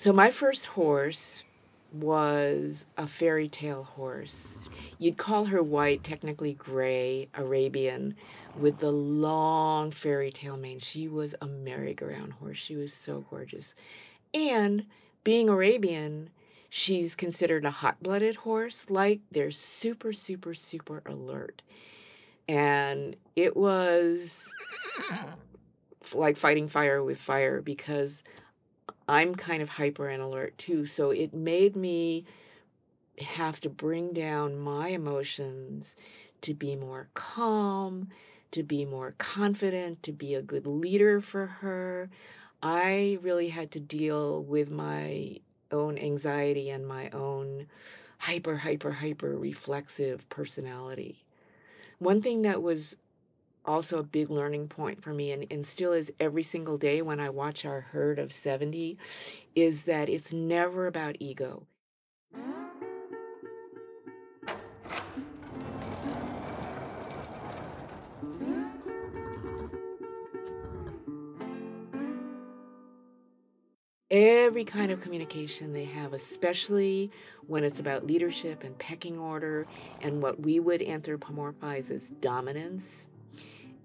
[0.02, 1.44] So my first horse
[1.92, 4.56] was a fairy tale horse.
[4.98, 8.16] You'd call her white, technically gray, Arabian,
[8.58, 10.80] with the long fairy tale mane.
[10.80, 12.58] She was a merry-go-round horse.
[12.58, 13.76] She was so gorgeous.
[14.34, 14.86] And
[15.26, 16.30] being Arabian,
[16.70, 18.90] she's considered a hot blooded horse.
[18.90, 21.62] Like they're super, super, super alert.
[22.48, 24.48] And it was
[26.14, 28.24] like fighting fire with fire because
[29.10, 30.86] I'm kind of hyper and alert too.
[30.86, 32.26] So it made me
[33.18, 35.96] have to bring down my emotions
[36.42, 38.10] to be more calm,
[38.52, 42.12] to be more confident, to be a good leader for her.
[42.62, 45.40] I really had to deal with my
[45.72, 47.66] own anxiety and my own
[48.20, 51.26] hyper, hyper, hyper reflexive personality.
[51.98, 52.96] One thing that was
[53.70, 57.20] also a big learning point for me and, and still is every single day when
[57.20, 58.98] I watch our herd of 70
[59.56, 61.68] is that it's never about ego.
[74.12, 77.12] every kind of communication they have, especially
[77.46, 79.68] when it's about leadership and pecking order
[80.02, 83.08] and what we would anthropomorphize as dominance,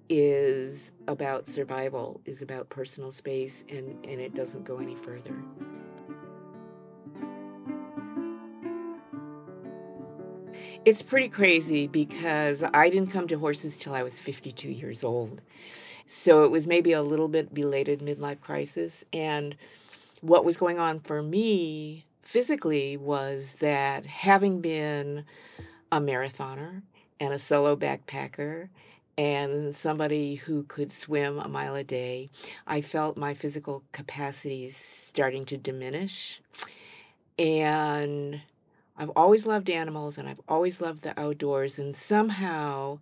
[0.09, 5.34] is about survival, is about personal space, and, and it doesn't go any further.
[10.84, 15.40] It's pretty crazy because I didn't come to horses till I was 52 years old.
[16.07, 19.05] So it was maybe a little bit belated midlife crisis.
[19.12, 19.57] And
[20.20, 25.24] what was going on for me physically was that having been
[25.90, 26.82] a marathoner
[27.18, 28.68] and a solo backpacker
[29.16, 32.30] and somebody who could swim a mile a day,
[32.66, 36.40] I felt my physical capacities starting to diminish.
[37.38, 38.42] And
[38.96, 41.78] I've always loved animals and I've always loved the outdoors.
[41.78, 42.98] And somehow,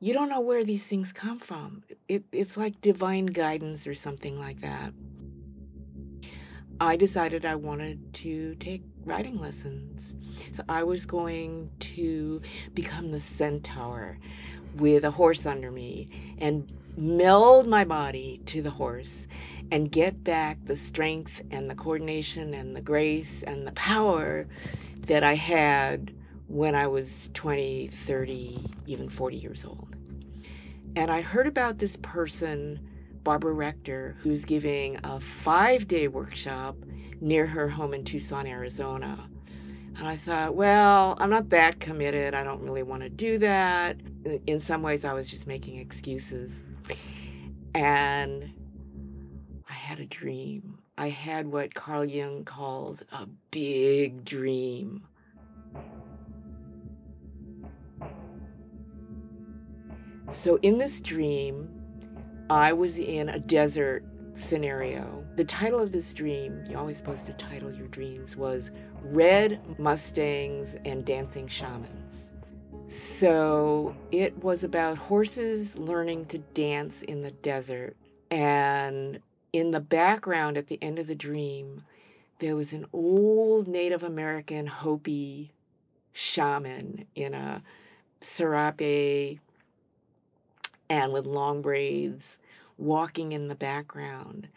[0.00, 1.82] you don't know where these things come from.
[2.08, 4.94] It, it's like divine guidance or something like that.
[6.80, 10.14] I decided I wanted to take riding lessons.
[10.52, 12.42] So I was going to
[12.74, 14.18] become the centaur
[14.74, 16.08] with a horse under me
[16.38, 19.26] and meld my body to the horse
[19.70, 24.46] and get back the strength and the coordination and the grace and the power
[25.06, 26.14] that I had
[26.46, 29.96] when I was 20, 30, even 40 years old.
[30.96, 32.78] And I heard about this person,
[33.24, 36.76] Barbara Rector, who's giving a five day workshop
[37.20, 39.28] near her home in Tucson, Arizona.
[39.96, 42.34] And I thought, well, I'm not that committed.
[42.34, 43.96] I don't really want to do that.
[44.46, 46.64] In some ways, I was just making excuses.
[47.74, 48.52] And
[49.68, 50.78] I had a dream.
[50.98, 55.04] I had what Carl Jung calls a big dream.
[60.30, 61.68] So, in this dream,
[62.50, 65.24] I was in a desert scenario.
[65.36, 68.70] The title of this dream, you're always supposed to title your dreams, was
[69.04, 72.30] Red Mustangs and Dancing Shamans.
[72.86, 77.96] So it was about horses learning to dance in the desert.
[78.30, 79.20] And
[79.52, 81.84] in the background at the end of the dream,
[82.38, 85.52] there was an old Native American Hopi
[86.12, 87.62] shaman in a
[88.20, 89.40] serape
[90.88, 92.38] and with long braids
[92.78, 94.48] walking in the background.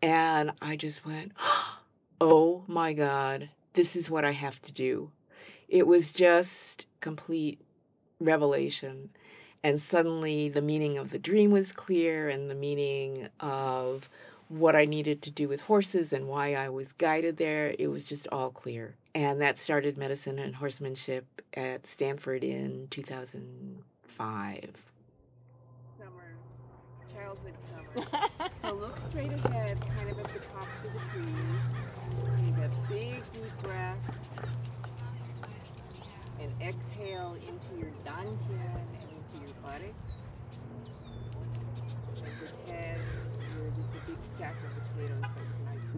[0.00, 1.32] And I just went,
[2.20, 5.10] oh my God, this is what I have to do.
[5.68, 7.60] It was just complete
[8.18, 9.10] revelation.
[9.62, 14.08] And suddenly the meaning of the dream was clear and the meaning of
[14.48, 17.74] what I needed to do with horses and why I was guided there.
[17.78, 18.94] It was just all clear.
[19.14, 24.70] And that started medicine and horsemanship at Stanford in 2005
[25.98, 26.36] Summer,
[27.12, 28.28] childhood summer.
[28.62, 31.83] so look straight ahead, kind of at the tops of the trees.
[32.88, 33.98] Big deep breath.
[36.40, 40.06] And exhale into your dantian and into your buttocks.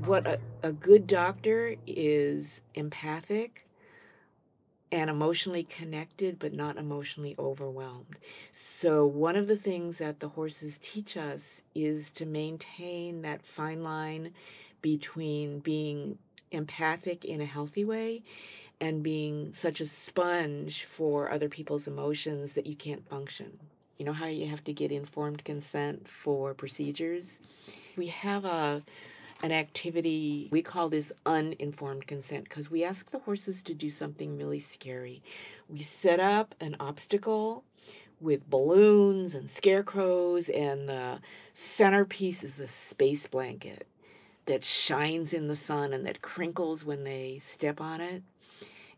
[0.04, 3.66] What a, a good doctor is empathic
[4.92, 8.18] and emotionally connected but not emotionally overwhelmed.
[8.52, 13.82] So, one of the things that the horses teach us is to maintain that fine
[13.82, 14.32] line
[14.80, 16.18] between being
[16.50, 18.22] empathic in a healthy way
[18.80, 23.58] and being such a sponge for other people's emotions that you can't function.
[23.98, 27.40] You know how you have to get informed consent for procedures?
[27.96, 28.82] We have a
[29.42, 30.48] an activity.
[30.50, 35.22] We call this uninformed consent because we ask the horses to do something really scary.
[35.68, 37.64] We set up an obstacle
[38.18, 41.20] with balloons and scarecrows, and the
[41.52, 43.86] centerpiece is a space blanket
[44.46, 48.22] that shines in the sun and that crinkles when they step on it.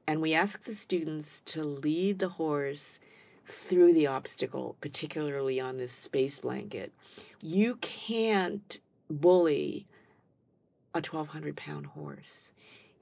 [0.06, 2.98] And we ask the students to lead the horse
[3.46, 6.92] through the obstacle, particularly on this space blanket.
[7.42, 8.78] You can't
[9.10, 9.86] bully
[10.94, 12.52] a 1,200 pound horse.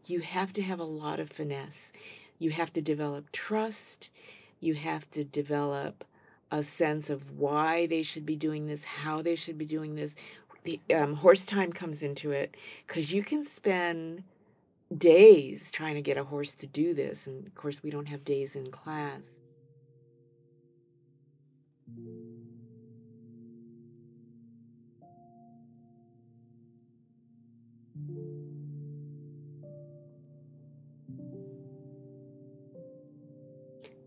[0.07, 1.93] You have to have a lot of finesse.
[2.39, 4.11] You have to develop trust.
[4.61, 6.05] You have to develop
[6.51, 10.15] a sense of why they should be doing this, how they should be doing this.
[10.67, 12.57] The um, horse time comes into it
[12.87, 14.25] because you can spend
[14.97, 17.29] days trying to get a horse to do this.
[17.29, 19.39] And of course, we don't have days in class.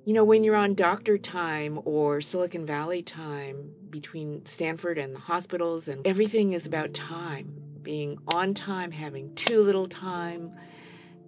[0.06, 5.20] You know, when you're on doctor time or Silicon Valley time between Stanford and the
[5.20, 10.52] hospitals, and everything is about time being on time, having too little time,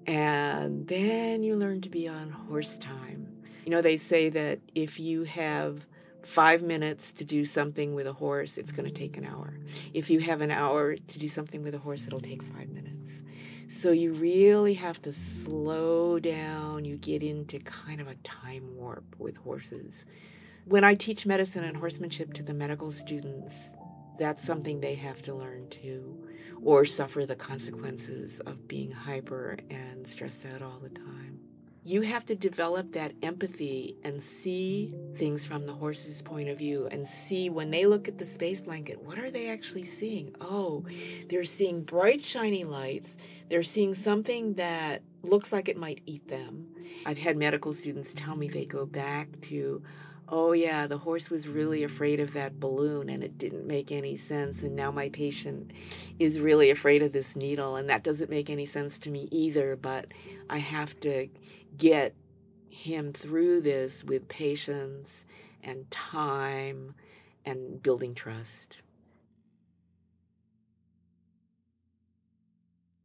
[0.06, 3.28] and then you learn to be on horse time.
[3.66, 5.86] You know, they say that if you have
[6.24, 9.58] five minutes to do something with a horse, it's going to take an hour.
[9.94, 13.12] If you have an hour to do something with a horse, it'll take five minutes.
[13.70, 16.86] So you really have to slow down.
[16.86, 20.06] You get into kind of a time warp with horses.
[20.66, 23.70] When I teach medicine and horsemanship to the medical students,
[24.20, 26.28] that's something they have to learn too,
[26.64, 31.40] or suffer the consequences of being hyper and stressed out all the time.
[31.84, 36.88] You have to develop that empathy and see things from the horse's point of view
[36.92, 40.36] and see when they look at the space blanket, what are they actually seeing?
[40.40, 40.86] Oh,
[41.28, 43.18] they're seeing bright, shiny lights.
[43.50, 46.68] They're seeing something that looks like it might eat them.
[47.04, 49.82] I've had medical students tell me they go back to,
[50.32, 54.16] oh, yeah, the horse was really afraid of that balloon and it didn't make any
[54.16, 54.64] sense.
[54.64, 55.72] And now my patient
[56.20, 57.76] is really afraid of this needle.
[57.76, 59.76] And that doesn't make any sense to me either.
[59.76, 60.08] But
[60.50, 61.28] I have to
[61.78, 62.16] get
[62.70, 65.26] him through this with patience
[65.62, 66.96] and time
[67.46, 68.78] and building trust.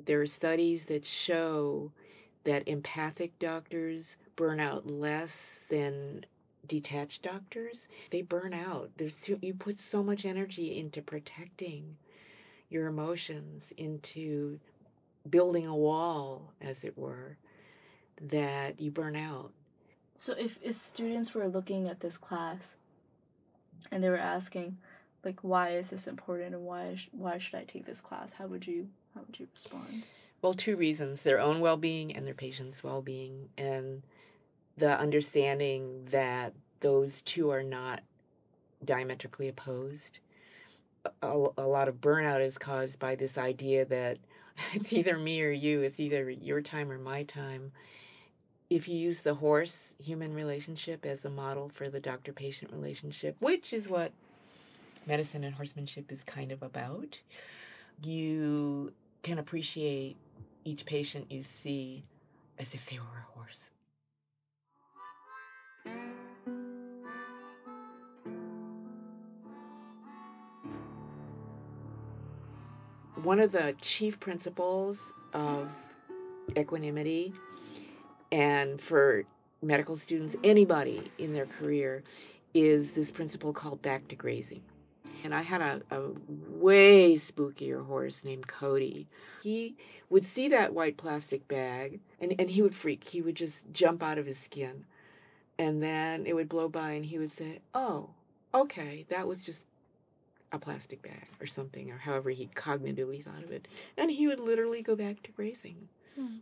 [0.04, 1.90] There are studies that show
[2.44, 6.24] that empathic doctors burn out less than
[6.66, 7.88] detached doctors.
[8.10, 8.90] They burn out.
[8.96, 11.96] There's you put so much energy into protecting
[12.68, 14.58] your emotions, into
[15.28, 17.36] building a wall, as it were,
[18.20, 19.52] that you burn out.
[20.14, 22.76] So if, if students were looking at this class
[23.90, 24.78] and they were asking,
[25.24, 28.32] like, why is this important and why sh- why should I take this class?
[28.32, 30.04] How would you how would you respond?
[30.40, 34.02] Well, two reasons their own well being and their patient's well being, and
[34.76, 38.02] the understanding that those two are not
[38.84, 40.18] diametrically opposed.
[41.22, 44.18] A, a, lot of burnout is caused by this idea that
[44.72, 47.72] it's either me or you, it's either your time or my time.
[48.68, 53.36] If you use the horse human relationship as a model for the doctor patient relationship,
[53.38, 54.12] which is what
[55.06, 57.20] medicine and horsemanship is kind of about,
[58.02, 60.16] you can appreciate
[60.64, 62.04] each patient you see
[62.58, 63.70] as if they were a horse.
[73.22, 75.74] One of the chief principles of
[76.56, 77.32] equanimity,
[78.30, 79.24] and for
[79.62, 82.04] medical students, anybody in their career,
[82.54, 84.62] is this principle called back to grazing.
[85.24, 86.10] And I had a, a
[86.48, 89.08] way spookier horse named Cody.
[89.42, 89.74] He
[90.08, 93.04] would see that white plastic bag and, and he would freak.
[93.04, 94.84] He would just jump out of his skin.
[95.58, 98.10] And then it would blow by and he would say, Oh,
[98.54, 99.66] okay, that was just
[100.52, 103.66] a plastic bag or something, or however he cognitively thought of it.
[103.96, 105.88] And he would literally go back to grazing.
[106.14, 106.36] Hmm.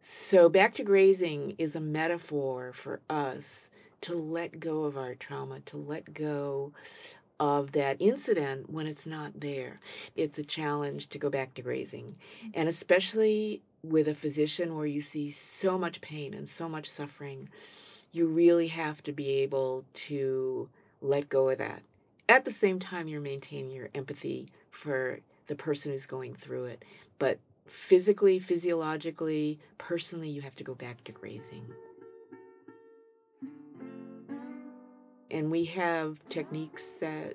[0.00, 3.70] So, back to grazing is a metaphor for us
[4.02, 6.72] to let go of our trauma, to let go
[7.40, 9.80] of that incident when it's not there.
[10.14, 12.16] It's a challenge to go back to grazing.
[12.54, 17.48] And especially with a physician where you see so much pain and so much suffering,
[18.16, 20.68] you really have to be able to
[21.02, 21.82] let go of that.
[22.28, 26.84] At the same time, you're maintaining your empathy for the person who's going through it.
[27.18, 31.66] But physically, physiologically, personally, you have to go back to grazing.
[35.30, 37.34] And we have techniques that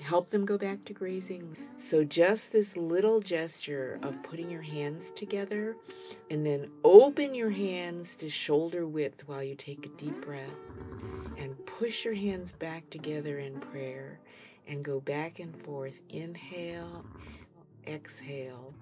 [0.00, 1.56] help them go back to grazing.
[1.76, 5.76] So, just this little gesture of putting your hands together
[6.30, 10.48] and then open your hands to shoulder width while you take a deep breath
[11.36, 14.20] and push your hands back together in prayer
[14.66, 16.00] and go back and forth.
[16.10, 17.04] Inhale,
[17.86, 18.74] exhale.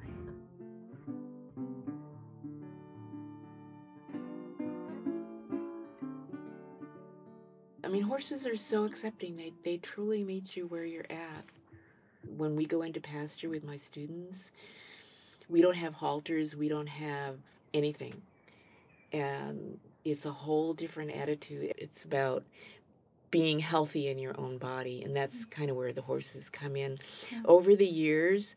[7.86, 9.36] I mean, horses are so accepting.
[9.36, 11.44] They, they truly meet you where you're at.
[12.36, 14.50] When we go into pasture with my students,
[15.48, 17.36] we don't have halters, we don't have
[17.72, 18.22] anything.
[19.12, 21.74] And it's a whole different attitude.
[21.78, 22.42] It's about
[23.30, 25.04] being healthy in your own body.
[25.04, 25.50] And that's mm-hmm.
[25.50, 26.98] kind of where the horses come in.
[27.44, 28.56] Over the years,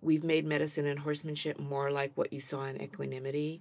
[0.00, 3.60] we've made medicine and horsemanship more like what you saw in equanimity,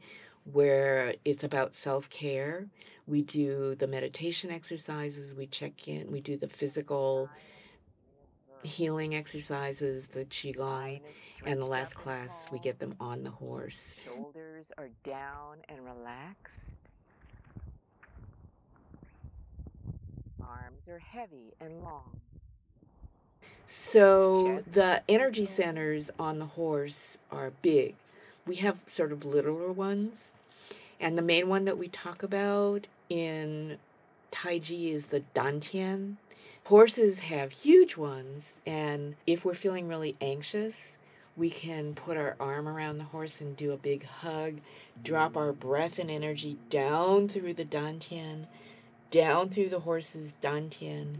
[0.52, 2.68] where it's about self care.
[3.06, 7.30] We do the meditation exercises, we check in, we do the physical
[8.64, 11.00] healing exercises, the Qigong,
[11.46, 13.96] and the last class, we get them on the horse.
[14.06, 16.54] Shoulders are down and relaxed.
[20.42, 22.20] Arms are heavy and long.
[23.66, 27.96] So the energy centers on the horse are big.
[28.48, 30.34] We have sort of littler ones.
[31.00, 33.78] And the main one that we talk about in
[34.32, 36.16] Tai Chi is the Dantian.
[36.66, 40.98] Horses have huge ones, and if we're feeling really anxious,
[41.38, 44.56] we can put our arm around the horse and do a big hug,
[45.02, 48.48] drop our breath and energy down through the Dantian,
[49.12, 51.16] down through the horse's Dantian,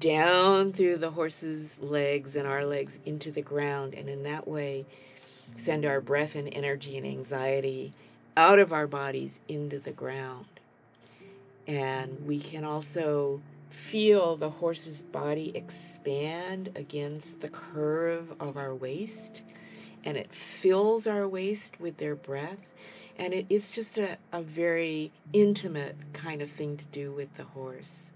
[0.00, 4.84] down through the horse's legs and our legs into the ground, and in that way,
[5.56, 7.92] send our breath and energy and anxiety
[8.36, 10.46] out of our bodies into the ground.
[11.66, 13.40] And we can also
[13.70, 19.42] feel the horse's body expand against the curve of our waist
[20.04, 22.70] and it fills our waist with their breath
[23.18, 27.42] and it, it's just a, a very intimate kind of thing to do with the
[27.42, 28.12] horse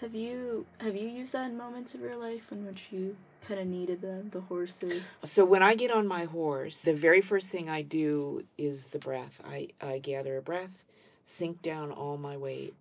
[0.00, 3.16] Have you have you used that in moments of your life in which you
[3.48, 5.02] kind of needed the the horses?
[5.22, 8.98] so when i get on my horse the very first thing i do is the
[8.98, 10.84] breath i, I gather a breath
[11.22, 12.74] sink down all my weight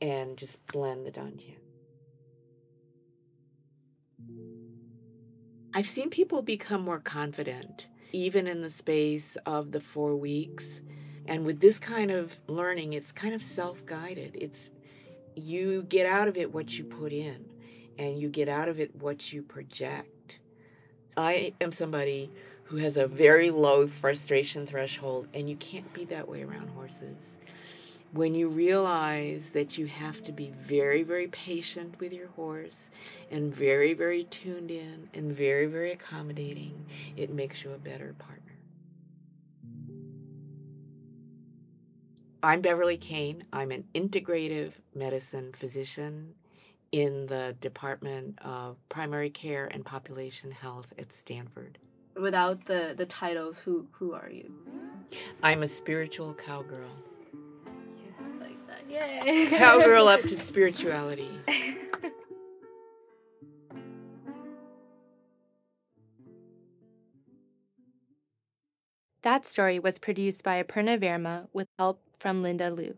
[0.00, 1.56] and just blend the dantian
[5.72, 10.80] I've seen people become more confident, even in the space of the four weeks.
[11.26, 14.36] And with this kind of learning, it's kind of self guided.
[14.40, 14.70] It's
[15.34, 17.44] you get out of it what you put in,
[17.98, 20.38] and you get out of it what you project.
[21.16, 22.30] I am somebody
[22.64, 27.36] who has a very low frustration threshold, and you can't be that way around horses.
[28.12, 32.90] When you realize that you have to be very, very patient with your horse
[33.30, 38.49] and very, very tuned in and very, very accommodating, it makes you a better partner.
[42.42, 43.44] I'm Beverly Kane.
[43.52, 46.34] I'm an integrative medicine physician
[46.90, 51.78] in the Department of Primary Care and Population Health at Stanford.
[52.18, 54.52] Without the the titles, who who are you?
[55.42, 56.90] I'm a spiritual cowgirl.
[58.40, 58.88] Like that.
[58.88, 59.46] Yay.
[59.50, 61.30] Cowgirl up to spirituality.
[69.22, 72.96] That story was produced by Aparna Verma with help from Linda Liu.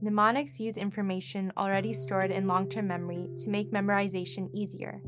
[0.00, 5.02] Mnemonics use information already stored in long term memory to make memorization easier.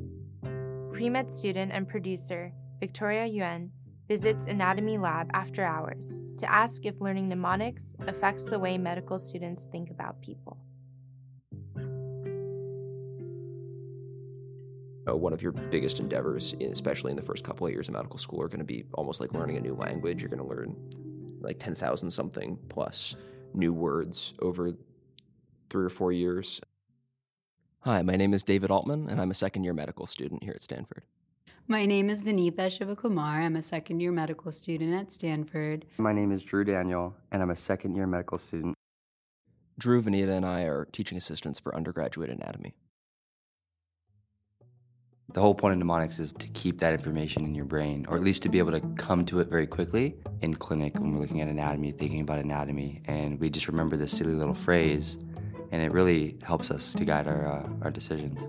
[0.92, 3.70] Pre-med student and producer Victoria Yuen
[4.10, 9.68] visits Anatomy Lab after hours to ask if learning mnemonics affects the way medical students
[9.70, 10.58] think about people.
[15.08, 18.18] Uh, one of your biggest endeavors, especially in the first couple of years of medical
[18.18, 20.22] school, are going to be almost like learning a new language.
[20.22, 20.74] You're going to learn
[21.40, 23.14] like 10,000 something plus
[23.54, 24.72] new words over
[25.70, 26.60] three or four years.
[27.82, 30.64] Hi, my name is David Altman, and I'm a second year medical student here at
[30.64, 31.04] Stanford.
[31.70, 33.44] My name is Vinitha Shivakumar.
[33.44, 35.86] I'm a second year medical student at Stanford.
[35.98, 38.74] My name is Drew Daniel, and I'm a second year medical student.
[39.78, 42.74] Drew, Vinitha, and I are teaching assistants for undergraduate anatomy.
[45.32, 48.24] The whole point of mnemonics is to keep that information in your brain, or at
[48.24, 51.40] least to be able to come to it very quickly in clinic when we're looking
[51.40, 55.18] at anatomy, thinking about anatomy, and we just remember this silly little phrase,
[55.70, 58.48] and it really helps us to guide our, uh, our decisions.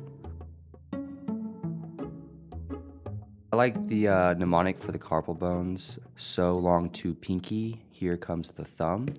[3.53, 5.99] I like the uh, mnemonic for the carpal bones.
[6.15, 9.09] So long to pinky, here comes the thumb.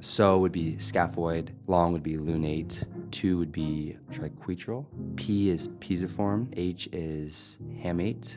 [0.00, 6.54] So would be scaphoid, long would be lunate, to would be triquetral, P is pisiform,
[6.56, 8.36] H is hamate,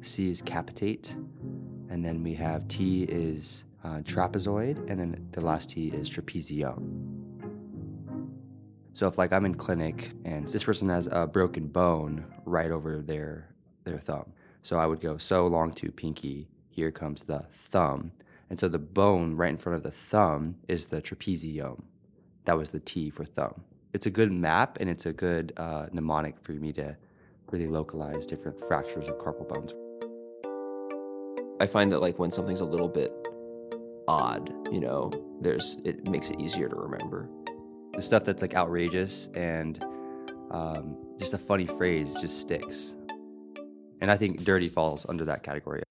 [0.00, 1.14] C is capitate,
[1.88, 7.22] and then we have T is uh, trapezoid, and then the last T is trapezium.
[8.92, 13.00] So if like I'm in clinic and this person has a broken bone right over
[13.02, 13.51] their
[13.84, 18.12] their thumb, so I would go so long to pinky, here comes the thumb,
[18.52, 21.82] and so the bone right in front of the thumb is the trapezium.
[22.44, 23.62] that was the T for thumb.
[23.92, 26.96] It's a good map and it's a good uh, mnemonic for me to
[27.50, 29.72] really localize different fractures of carpal bones.
[31.60, 33.12] I find that like when something's a little bit
[34.08, 35.10] odd, you know,
[35.40, 37.28] there's it makes it easier to remember.
[37.94, 39.82] The stuff that's like outrageous and
[40.50, 42.96] um, just a funny phrase just sticks.
[44.02, 45.84] And I think dirty falls under that category.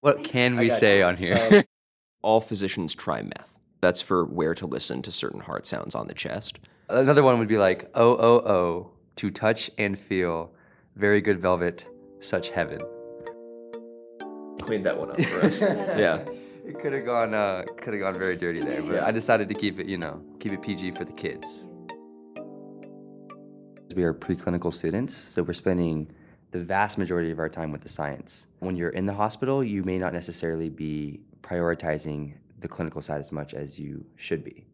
[0.00, 1.48] What can we say on here?
[1.52, 1.62] Um,
[2.22, 3.58] all physicians try meth.
[3.82, 6.58] That's for where to listen to certain heart sounds on the chest.
[6.88, 10.54] Another one would be like, oh, oh, oh, to touch and feel,
[10.96, 11.84] very good velvet,
[12.20, 12.78] such heaven.
[14.62, 15.60] Cleaned that one up for us.
[15.60, 16.24] yeah.
[16.64, 19.06] It could have gone, uh, could have gone very dirty there, but Yeah.
[19.06, 21.68] I decided to keep it, you know, keep it PG for the kids.
[23.94, 26.10] We are preclinical students, so we're spending
[26.50, 28.46] the vast majority of our time with the science.
[28.58, 33.32] When you're in the hospital, you may not necessarily be prioritizing the clinical side as
[33.32, 34.66] much as you should be.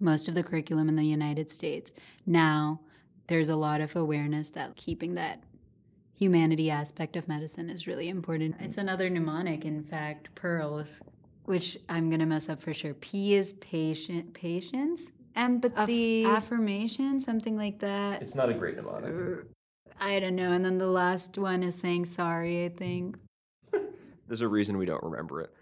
[0.00, 1.92] most of the curriculum in the United States.
[2.26, 2.80] Now,
[3.28, 5.42] there's a lot of awareness that keeping that
[6.18, 8.56] humanity aspect of medicine is really important.
[8.60, 11.00] It's another mnemonic, in fact, pearls,
[11.44, 12.94] which I'm going to mess up for sure.
[12.94, 18.22] P is patient, patience, empathy, affirmation, something like that.
[18.22, 19.44] It's not a great mnemonic.
[20.00, 20.52] I don't know.
[20.52, 23.16] And then the last one is saying sorry, I think.
[24.26, 25.52] There's a reason we don't remember it.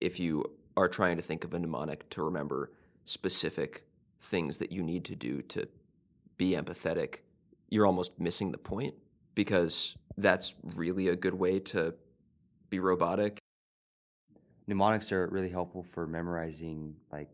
[0.00, 0.44] If you
[0.76, 2.72] are trying to think of a mnemonic to remember
[3.04, 3.84] specific
[4.20, 5.68] things that you need to do to
[6.36, 7.18] be empathetic,
[7.68, 8.94] you're almost missing the point
[9.34, 11.94] because that's really a good way to
[12.70, 13.38] be robotic.
[14.66, 17.28] Mnemonics are really helpful for memorizing like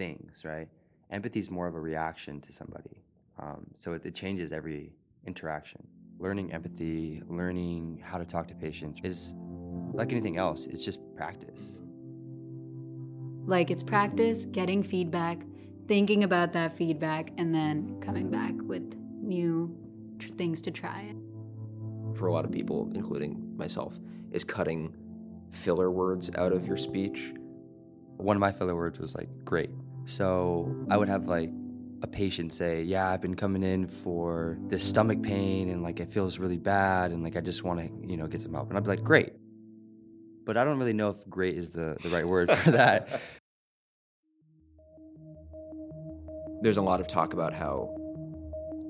[0.00, 0.68] things, right?
[1.10, 3.02] Empathy is more of a reaction to somebody,
[3.38, 4.92] um, so it, it changes every
[5.26, 5.86] interaction.
[6.18, 9.34] Learning empathy, learning how to talk to patients is
[9.92, 10.66] like anything else.
[10.66, 11.60] It's just practice.
[13.44, 15.38] Like it's practice, getting feedback,
[15.86, 19.76] thinking about that feedback, and then coming back with new
[20.18, 21.14] tr- things to try.
[22.16, 23.94] For a lot of people, including myself,
[24.32, 24.94] is cutting
[25.52, 27.34] filler words out of your speech.
[28.16, 29.70] One of my filler words was like great.
[30.04, 31.50] So I would have like
[32.02, 36.08] a patient say, "Yeah, I've been coming in for this stomach pain and like it
[36.10, 38.76] feels really bad and like I just want to, you know, get some help." And
[38.76, 39.32] I'd be like, "Great."
[40.44, 43.20] But I don't really know if great is the the right word for that.
[46.62, 47.96] There's a lot of talk about how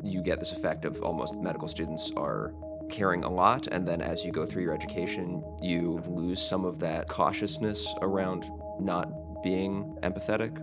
[0.03, 2.53] you get this effect of almost medical students are
[2.91, 6.81] caring a lot, and then as you go through your education, you lose some of
[6.81, 8.45] that cautiousness around
[8.81, 10.59] not being empathetic.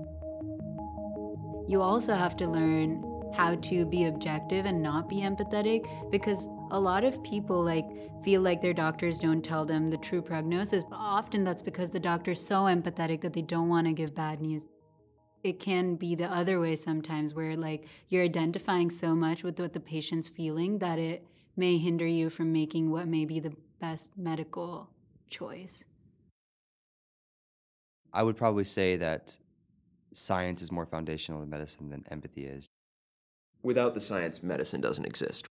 [1.67, 3.03] You also have to learn
[3.33, 7.85] how to be objective and not be empathetic because a lot of people like
[8.23, 10.85] feel like their doctors don't tell them the true prognosis.
[10.85, 14.39] But often that's because the doctor's so empathetic that they don't want to give bad
[14.39, 14.65] news.
[15.43, 19.73] It can be the other way sometimes where like you're identifying so much with what
[19.73, 21.25] the patient's feeling that it
[21.57, 24.89] may hinder you from making what may be the best medical
[25.29, 25.83] choice.
[28.13, 29.37] I would probably say that
[30.17, 32.65] science is more foundational to medicine than empathy is.
[33.63, 35.45] Without the science, medicine doesn't exist.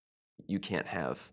[0.46, 1.30] You can't have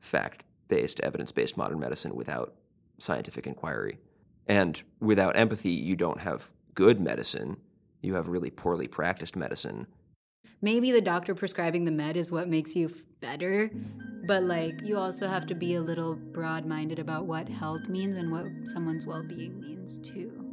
[0.00, 2.54] fact based, evidence based modern medicine without
[2.98, 3.98] scientific inquiry.
[4.46, 7.56] And without empathy, you don't have good medicine.
[8.02, 9.86] You have really poorly practiced medicine.
[10.60, 13.70] maybe the doctor prescribing the med is what makes you f- better
[14.26, 18.30] but like you also have to be a little broad-minded about what health means and
[18.30, 20.43] what someone's well-being means too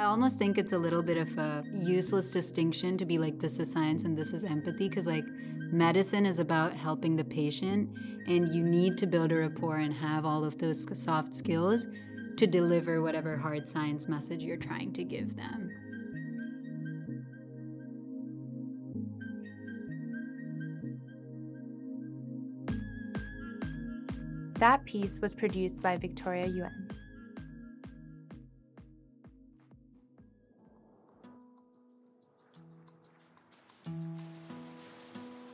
[0.00, 3.58] i almost think it's a little bit of a useless distinction to be like this
[3.58, 5.26] is science and this is empathy because like
[5.70, 7.86] medicine is about helping the patient
[8.26, 11.86] and you need to build a rapport and have all of those soft skills
[12.38, 15.68] to deliver whatever hard science message you're trying to give them
[24.54, 26.90] That piece was produced by Victoria Yuen.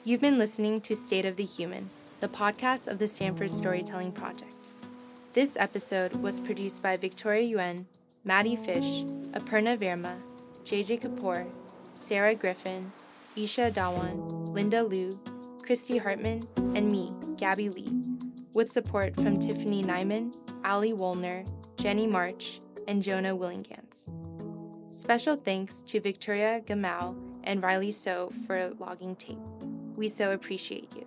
[0.07, 1.89] You've been listening to State of the Human,
[2.21, 4.55] the podcast of the Stanford Storytelling Project.
[5.33, 7.85] This episode was produced by Victoria Yuen,
[8.23, 9.03] Maddie Fish,
[9.33, 10.15] Aparna Verma,
[10.63, 11.53] JJ Kapoor,
[11.97, 12.93] Sarah Griffin,
[13.37, 15.11] Isha Dawan, Linda Liu,
[15.65, 16.41] Christy Hartman,
[16.77, 17.89] and me, Gabby Lee,
[18.55, 20.33] with support from Tiffany Nyman,
[20.65, 21.45] Ali Wolner,
[21.79, 24.13] Jenny March, and Jonah Willihnganz.
[24.95, 29.56] Special thanks to Victoria Gamau and Riley So for logging tape.
[29.97, 31.07] We so appreciate you.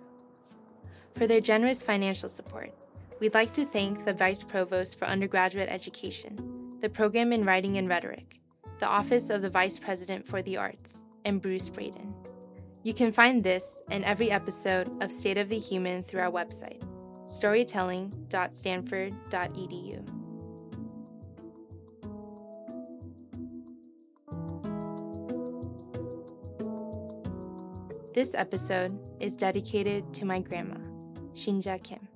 [1.14, 2.72] For their generous financial support,
[3.20, 7.88] we'd like to thank the Vice Provost for Undergraduate Education, the Program in Writing and
[7.88, 8.40] Rhetoric,
[8.78, 12.14] the Office of the Vice President for the Arts, and Bruce Braden.
[12.82, 16.82] You can find this and every episode of State of the Human through our website,
[17.26, 20.19] storytelling.stanford.edu.
[28.12, 28.90] This episode
[29.20, 30.78] is dedicated to my grandma,
[31.32, 32.09] Shinja Kim.